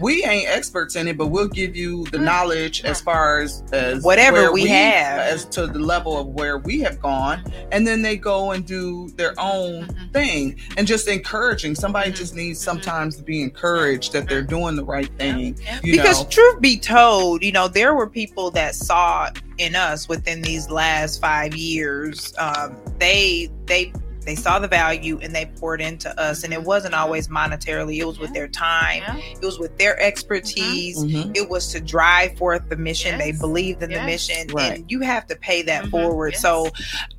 [0.00, 2.24] We ain't experts in it, but we'll give you the mm.
[2.24, 3.04] knowledge as mm.
[3.04, 5.20] far as as Whatever where we have.
[5.20, 9.08] as to the level of where we have gone, and then they go and do
[9.16, 10.12] their own Mhm.
[10.12, 11.74] thing and just encouraging.
[11.74, 12.16] Somebody mm-hmm.
[12.16, 12.64] just needs mm-hmm.
[12.64, 14.48] sometimes to be encouraged that they're mm-hmm.
[14.48, 15.56] doing the right thing.
[15.82, 16.28] You because know?
[16.28, 21.20] truth be told, you know, there were people that saw in us within these last
[21.20, 22.34] five years.
[22.38, 23.92] Um, they they
[24.24, 27.98] they saw the value and they poured into us, and it wasn't always monetarily.
[27.98, 29.02] It was with their time.
[29.06, 29.16] Yeah.
[29.16, 30.98] It was with their expertise.
[30.98, 31.36] Mhm.
[31.36, 33.18] It was to drive forth the mission.
[33.18, 34.78] They believed in the mission, Right.
[34.78, 35.90] and you have to pay that Mhm.
[35.90, 36.32] forward.
[36.34, 36.42] Yes.
[36.42, 36.70] So,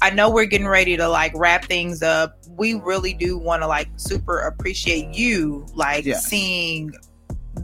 [0.02, 2.38] I know we're getting ready to like wrap things up.
[2.50, 6.18] We really do want to like super appreciate you, like Yeah.
[6.20, 6.92] seeing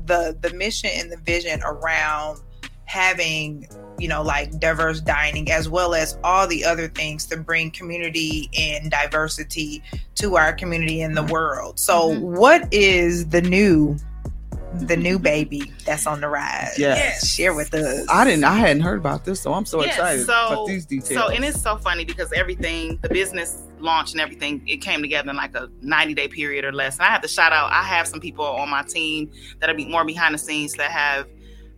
[0.05, 2.39] the the mission and the vision around
[2.91, 3.65] having
[3.97, 8.49] you know like diverse dining as well as all the other things to bring community
[8.57, 9.81] and diversity
[10.15, 12.19] to our community in the world so Mhm.
[12.19, 13.95] what is the new
[14.73, 17.27] the new baby that's on the rise Yes.
[17.27, 18.43] share with us I didn't.
[18.45, 21.19] I hadn't heard about this, so I'm so Yeah, excited so- about these details.
[21.19, 25.29] So, and it's so funny because everything, the business launch and everything, it came together
[25.29, 26.95] in like a 90 day period or less.
[26.97, 29.29] And I have to shout out, I have some people on my team
[29.59, 31.25] that are be more behind the scenes that have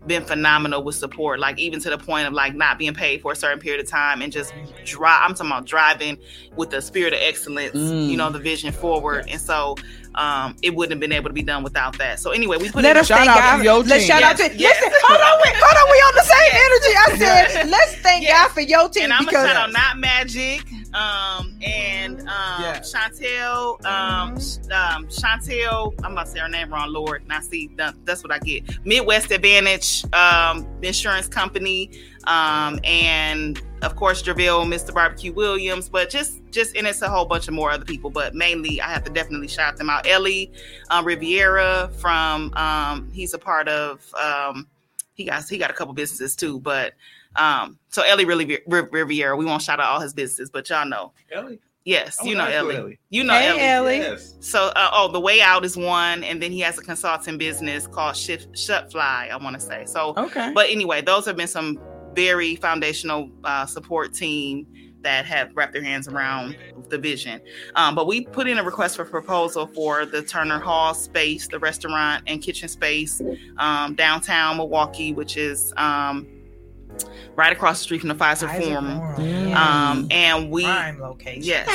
[0.08, 3.32] been phenomenal with support, like even to the point of like not being paid for
[3.32, 4.54] a certain period of time and just
[4.86, 5.22] drive.
[5.24, 6.18] I'm talking about driving
[6.56, 8.10] with the spirit of excellence, Mm.
[8.10, 9.26] you know, the vision forward.
[9.30, 9.76] And so
[10.16, 12.20] um, it wouldn't have been able to be done without that.
[12.20, 14.08] So anyway, we put let us Shout thank out to your Let's team.
[14.12, 14.56] shout out to.
[14.56, 14.80] yes.
[14.82, 15.92] Listen, hold on, wait, hold on.
[15.92, 16.98] We on the same energy.
[16.98, 17.70] I said, Yes.
[17.70, 18.32] let's thank Yes.
[18.48, 22.62] God for your team and I'm gonna because shout out Not Magic, um, and um,
[22.62, 22.94] Yes.
[22.94, 24.32] Chantel, um,
[24.72, 25.94] um, Chantel.
[26.04, 27.24] I'm about to say her name wrong, Lord.
[27.24, 28.64] And I see that, that's what I get.
[28.86, 31.90] Midwest Advantage, um, insurance company,
[32.28, 34.94] um, and of course Javille, Mr.
[34.94, 35.90] Barbecue Williams.
[35.90, 38.10] But just, just, and it's a whole bunch of more other people.
[38.10, 40.08] But mainly, I have to definitely shout them out.
[40.08, 40.52] Ellie
[40.90, 44.02] um, Riviera from, um, he's a part of.
[44.16, 44.68] Um,
[45.16, 46.94] he got he got a couple businesses too, but
[47.36, 49.36] um, so Ellie really Riviera.
[49.36, 51.12] We won't shout out all his businesses, but y'all know.
[51.32, 51.60] Ellie.
[51.86, 52.82] Yes, you know to high school with Ellie.
[52.84, 53.00] Ellie.
[53.10, 53.62] You know Hey, Ellie.
[53.62, 53.98] Ellie.
[53.98, 54.36] Yes.
[54.40, 57.88] So uh, oh, the way out is one, and then he has a consulting business
[57.88, 59.30] called Shift Shut Fly.
[59.32, 60.14] I want to say so.
[60.16, 60.52] okay.
[60.54, 61.80] But anyway, those have been some
[62.14, 64.68] very foundational uh, support team
[65.02, 66.58] that have wrapped their hands around
[66.90, 67.42] the vision.
[67.76, 71.60] Um, but we put in a request for proposal for the Turner Hall space, the
[71.60, 73.22] restaurant and kitchen space
[73.58, 76.28] um, downtown Milwaukee, which is um,
[77.36, 78.86] right across the street from the Fiserv Forum.
[79.18, 79.56] Mm.
[79.56, 81.42] Um, and we Prime location.
[81.44, 81.66] yes,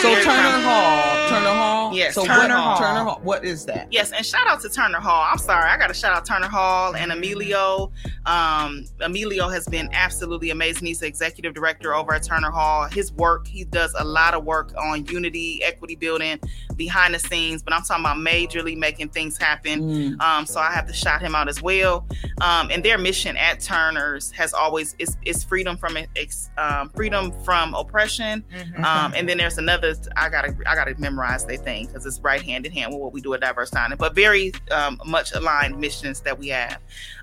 [0.00, 0.62] So Very Turner prime.
[0.62, 1.94] Hall, Turner Hall.
[1.94, 2.78] Yes, So Turner what, Hall.
[2.78, 3.20] Turner Hall.
[3.22, 3.88] What is that?
[3.92, 5.26] Yes, and shout out to Turner Hall.
[5.30, 7.92] I'm sorry, I got to shout out Turner Hall and Emilio.
[8.24, 10.86] Um, Emilio has been absolutely amazing.
[10.86, 12.84] He's the executive director over at Turner Hall.
[12.84, 16.38] His work, he does a lot of work on unity, equity building,
[16.76, 17.62] behind the scenes.
[17.62, 20.16] But I'm talking about majorly making things happen.
[20.20, 22.06] Um, so I have to shout him out as well.
[22.40, 27.32] Um, and their mission at Turner's has always is, is freedom from ex, um, freedom
[27.44, 28.44] from oppression.
[28.84, 29.94] Um, and then there's another.
[30.16, 33.12] I gotta I gotta memorize their thing because it's right hand in hand with what
[33.12, 36.78] we do at Diverse Dining, but very um, much aligned missions that we have.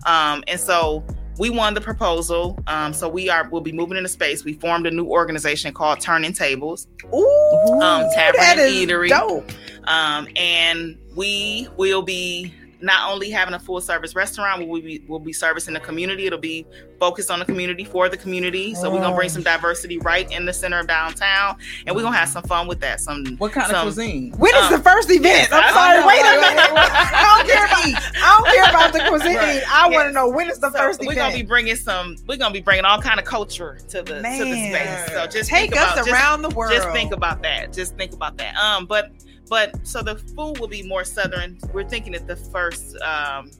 [0.06, 1.04] Um, and so
[1.40, 2.60] we won the proposal.
[2.68, 4.44] Um, so we are we'll be moving into space.
[4.44, 6.88] We formed a new organization called Turning Tables.
[7.14, 9.10] Ooh, Um, Tavern and Eatery.
[9.10, 9.50] dope.
[9.86, 12.54] Um, and we will be
[12.84, 16.26] not only having a full service restaurant, but we'll be, we'll be servicing the community.
[16.28, 16.66] It'll be
[17.00, 18.76] focused on the community for the community.
[18.76, 21.58] So we're gonna bring some diversity right in the center of downtown,
[21.88, 23.00] and we're gonna have some fun with that.
[23.00, 24.34] Some What kind some, of cuisine?
[24.38, 25.24] When is Um, the first event?
[25.24, 25.98] yes, I'm sorry.
[26.00, 26.72] I- Wait a minute.
[26.76, 28.14] I don't care about.
[28.16, 29.38] I don't care about the cuisine.
[29.38, 29.64] Right.
[29.72, 31.18] I want to know when is the So first we're event.
[31.18, 32.18] gonna be bringing some.
[32.28, 35.08] We're gonna be bringing all kind of culture to the to the space.
[35.14, 36.74] So just Take think us about, just- around the world.
[36.74, 37.72] Just think about that.
[37.72, 38.56] Just think about that.
[38.58, 39.12] Um, but
[39.50, 41.58] but so the food will be more southern.
[41.74, 42.98] We're thinking that the first.
[43.02, 43.52] Um,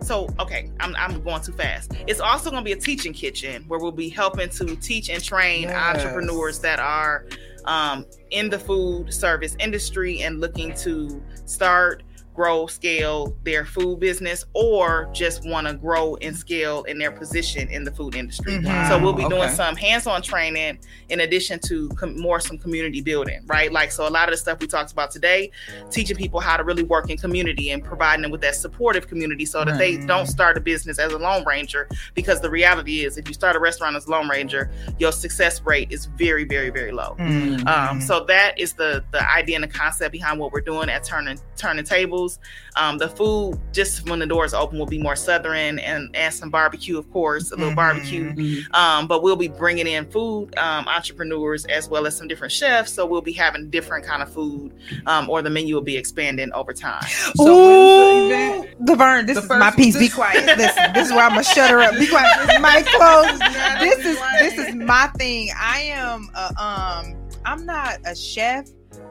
[0.00, 1.92] so okay, I'm I'm going too fast.
[2.06, 5.22] It's also going to be a teaching kitchen where we'll be helping to teach and
[5.22, 5.96] train Yes.
[5.96, 7.26] entrepreneurs that are
[7.64, 12.02] um, in the food service industry and looking to start
[12.38, 17.66] grow scale their food business or just want to grow and scale in their position
[17.68, 18.88] in the food industry Mhm.
[18.88, 20.78] so we'll be doing some hands-on training
[21.08, 24.36] in addition to com- more some community building right like so a lot of the
[24.36, 25.50] stuff we talked about today
[25.90, 29.44] teaching people how to really work in community and providing them with that supportive community
[29.44, 33.18] so that they don't start a business as a lone ranger because the reality is
[33.18, 34.70] if you start a restaurant as a lone ranger
[35.00, 37.66] your success rate is very very very low Mm.
[37.66, 41.02] um, so that is the the idea and the concept behind what we're doing at
[41.02, 42.27] turning turning tables.
[42.76, 46.50] Um, the food just when the doors open will be more southern and and some
[46.50, 47.76] barbecue, of course, a little Mhm.
[47.76, 48.66] barbecue.
[48.72, 52.92] Um, but we'll be bringing in food um, entrepreneurs as well as some different chefs.
[52.92, 54.72] So we'll be having different kind of food,
[55.06, 57.02] um, or the menu will be expanding over time.
[57.36, 58.68] So Ooh, the?
[58.80, 59.96] Laverne, this The is my piece.
[59.98, 60.44] Be quiet.
[60.58, 61.98] Listen, this is where I'm gonna shut her up.
[61.98, 62.28] Be quiet.
[62.46, 63.38] This is my clothes.
[63.80, 65.50] This is this is my thing.
[65.58, 67.14] I am a, um
[67.44, 68.66] I'm not a chef,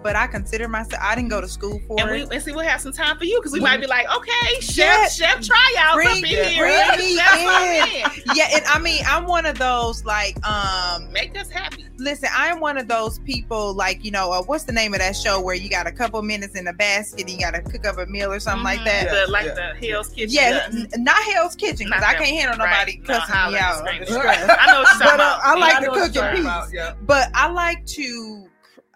[0.07, 1.01] but I consider myself.
[1.03, 2.31] I didn't go to school for And we it.
[2.31, 4.77] and see we'll have some time for you because we might be like, okay, chef,
[4.77, 5.07] Yeah.
[5.09, 6.63] chef tryouts Bring- up in here.
[6.63, 8.21] bring me Chef, in.
[8.21, 8.21] in.
[8.37, 11.11] yeah, and I mean, I'm one of those like um.
[11.11, 11.83] Make us happy.
[11.97, 15.13] Listen, I'm one of those people like you know uh, what's the name of that
[15.13, 17.85] show where you got a couple minutes in a basket, and you got to cook
[17.85, 18.85] up a meal or something like Mhm.
[18.85, 19.25] that.
[19.25, 20.29] The- like the Hell's Kitchen.
[20.33, 20.75] Yeah, does.
[20.93, 22.71] n- not Hell's Kitchen because I can't handle Right.
[22.71, 23.79] nobody No, cussing me out.
[23.79, 24.21] and under screaming.
[24.21, 24.57] stress.
[24.57, 25.39] I know what you're talking But uh.
[25.43, 26.45] I like I to know what cook you're in talking peace.
[26.45, 26.93] about, yeah.
[27.01, 28.46] But I like to.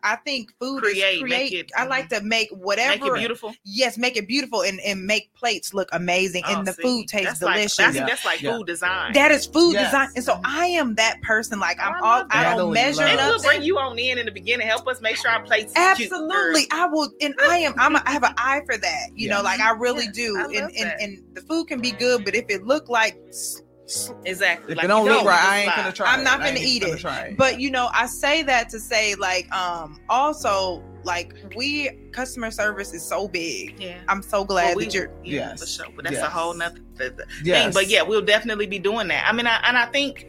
[0.03, 1.53] I think food Create, is make create.
[1.53, 2.23] it- I like mm-hmm.
[2.23, 2.91] to make whatever.
[3.05, 3.53] Make it beautiful.
[3.63, 7.07] Yes, make it beautiful and, and make plates look amazing Oh, and the see, food
[7.07, 7.77] tastes that's like- delicious.
[7.77, 9.13] that's- that's like food design.
[9.13, 9.87] That is food Yes.
[9.91, 10.09] design.
[10.15, 11.59] And so I am that person.
[11.59, 14.17] Like oh, I'm I all love I don't measure Maybe we'll bring you on in
[14.17, 14.67] in the beginning.
[14.67, 17.73] Help us make sure our plates is cute, Absolutely, I will, and I am.
[17.77, 17.95] I'm.
[17.95, 19.09] A, I have an eye for that.
[19.15, 19.37] You Yeah.
[19.37, 20.37] know, like I really do.
[20.37, 23.57] I and, and and the food can be good, but if it look like s-
[23.57, 23.61] s-
[24.25, 24.71] Exactly.
[24.73, 26.13] If Like, it don't look right, I ain't gonna try.
[26.13, 26.99] I'm not I gonna eat gonna it.
[26.99, 27.37] Try it.
[27.37, 32.93] But you know, I say that to say like, um, also like we customer service
[32.93, 33.79] is so big.
[33.79, 33.97] Yeah.
[34.07, 35.11] I'm so glad Well, we- that you're.
[35.23, 35.87] yeah, for sure.
[35.95, 37.63] But that's a whole nother th- th- Yes.
[37.63, 37.73] thing.
[37.73, 39.25] But yeah, we'll definitely be doing that.
[39.27, 40.27] I mean, I, and I think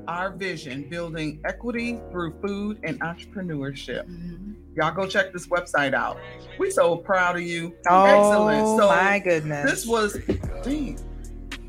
[0.09, 4.05] Our vision: building equity through food and entrepreneurship.
[4.09, 4.53] Mm-hmm.
[4.77, 6.19] Y'all go check this website out.
[6.59, 7.75] We so proud of you.
[7.89, 8.79] Oh Excellent.
[8.81, 9.71] So my goodness.
[9.71, 10.17] this was.
[10.63, 10.99] Dang,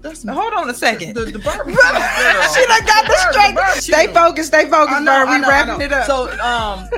[0.08, 1.14] that's Hold on a second.
[1.16, 1.39] The, the
[2.53, 3.84] she done got The this straight.
[3.84, 4.47] Stay focused.
[4.47, 5.30] Stay focused, know, Bird.
[5.30, 6.05] We know, wrapping it up.
[6.05, 6.89] So, um,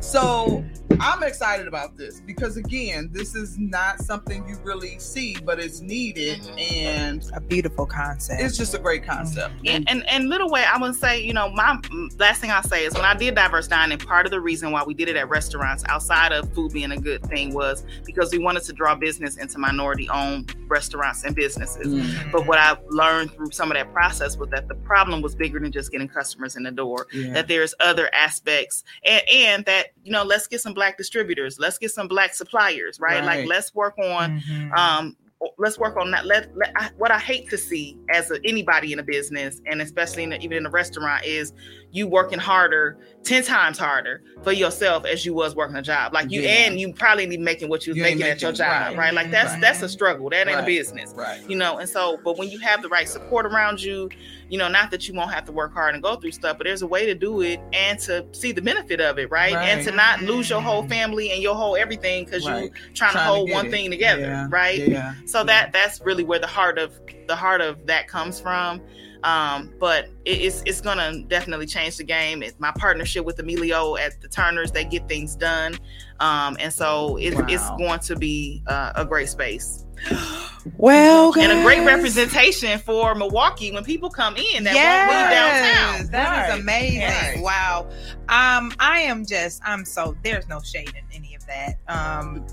[0.00, 0.64] so
[1.00, 5.80] I'm excited about this because again, this is not something you really see, but it's
[5.80, 6.58] needed, Mm-hmm.
[6.58, 8.40] and a beautiful concept.
[8.42, 9.54] it's just a great concept.
[9.66, 11.78] And, and and little way, I would say, you know, my
[12.18, 14.82] last thing I'll say is when I did diverse dining, part of the reason why
[14.84, 18.38] we did it at restaurants outside of food being a good thing was because we
[18.38, 21.86] wanted to draw business into minority owned restaurants and businesses.
[21.86, 22.30] Mm-hmm.
[22.30, 25.60] But what I've learned through some of that process was that the problem was bigger
[25.60, 27.06] than just getting customers in the door.
[27.12, 27.32] Yeah.
[27.34, 31.78] That there's other aspects, and, and that you know, let's get some black distributors, let's
[31.78, 33.24] get some black suppliers, right?
[33.24, 33.38] Right.
[33.40, 34.76] Like let's work on Mhm.
[34.76, 35.16] um
[35.58, 38.92] let's work on that let, let I, what i hate to see as a, anybody
[38.92, 41.52] in a business and especially in a, even in a restaurant is
[41.92, 46.30] you working harder 10 times harder for yourself as you was working a job like
[46.30, 46.48] you Yeah.
[46.66, 48.96] and you probably ain't making what you was You ain't making at your job right.
[48.96, 49.60] right, like that's Right.
[49.60, 50.62] that's a struggle that ain't Right.
[50.64, 51.40] a business Right.
[51.48, 54.08] you know and so but when you have the right support around you
[54.48, 56.64] you know not that you won't have to work hard and go through stuff but
[56.64, 59.84] there's a way to do it and to see the benefit of it right, and
[59.84, 63.12] to not lose your whole family and your whole everything because you trying, to Trying
[63.12, 63.70] to hold get one it.
[63.70, 64.48] thing together Yeah.
[64.50, 65.14] right Yeah.
[65.26, 66.92] so that that's really where the heart of
[67.28, 68.80] the heart of that comes from
[69.24, 73.96] um but it, it's it's gonna definitely change the game it's my partnership with emilio
[73.96, 75.78] at the turners they get things done
[76.20, 79.84] um and so it, it's going to be uh, a great space
[80.78, 85.30] well, and a great representation for milwaukee when people come in that yes, won't leave
[85.30, 86.60] downtown That is Right.
[86.60, 87.00] amazing.
[87.02, 87.40] Right.
[87.40, 87.88] Wow.
[88.28, 91.78] Um, I am just I'm so there's no shade in any of that.
[91.88, 92.44] Um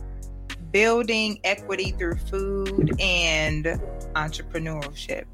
[0.71, 3.65] building equity through food and
[4.15, 5.25] entrepreneurship.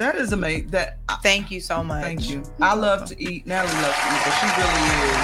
[0.00, 0.68] That is amazing.
[0.68, 2.02] That Thank you so much.
[2.02, 2.42] thank you.
[2.58, 3.46] I love to eat.
[3.46, 5.16] Natalie loves to eat, but she really is.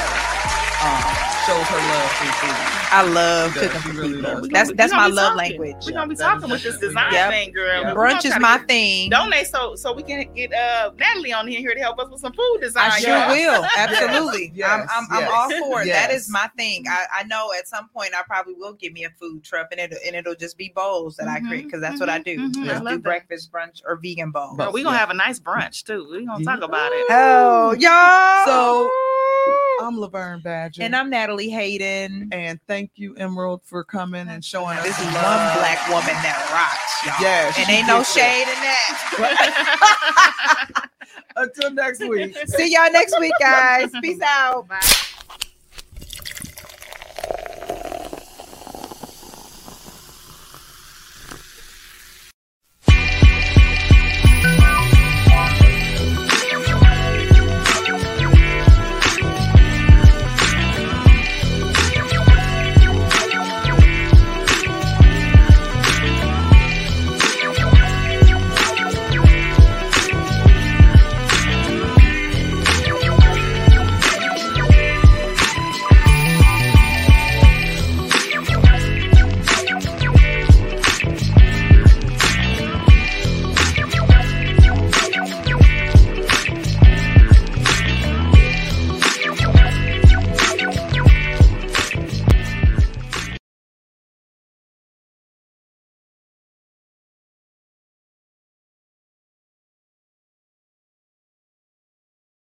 [0.84, 2.72] Um, shows her love through food.
[2.88, 3.68] I love She does.
[3.72, 4.40] cooking She for really people.
[4.40, 4.48] does.
[4.48, 5.36] That's that's my love talking.
[5.60, 5.76] language.
[5.86, 7.30] we're gonna be Yeah, that talking is with this design Yep.
[7.30, 7.94] thing girl Yeah.
[7.94, 9.10] Brunch is to my get- thing.
[9.10, 12.20] donate so so we can get uh Natalie on here here to help us with
[12.20, 12.90] some food design.
[12.90, 13.30] I sure y'all.
[13.30, 13.64] will.
[13.76, 14.52] Absolutely.
[14.54, 15.86] Yes, I'm, I'm, I'm all for it.
[15.86, 16.22] That yes.
[16.22, 16.84] is my thing.
[16.88, 19.80] I, I know at some point I probably will give me a food truck and
[19.80, 22.38] it'll, and it'll just be bowls that I create because that's what I do.
[22.38, 22.70] mhm, mhm.
[22.70, 24.56] I love do breakfast, brunch, or vegan bowls.
[24.56, 25.00] Bro, we gonna Yeah.
[25.00, 26.06] have a nice brunch too.
[26.10, 27.06] We're gonna talk about it.
[27.10, 28.44] Oh, y'all.
[28.46, 28.90] So
[29.80, 32.28] I'm Laverne Badger, and I'm Natalie Hayden.
[32.32, 36.14] and thank you, Emerald, for coming and showing us This is the one black woman
[36.22, 37.22] that rocks, y'all.
[37.22, 38.20] Yeah, And ain't no gets it.
[38.20, 38.60] shade in
[39.28, 40.88] that.
[41.36, 42.36] Until next week.
[42.48, 43.90] See y'all next week, guys.
[44.02, 44.66] Peace out.
[44.68, 44.80] Bye.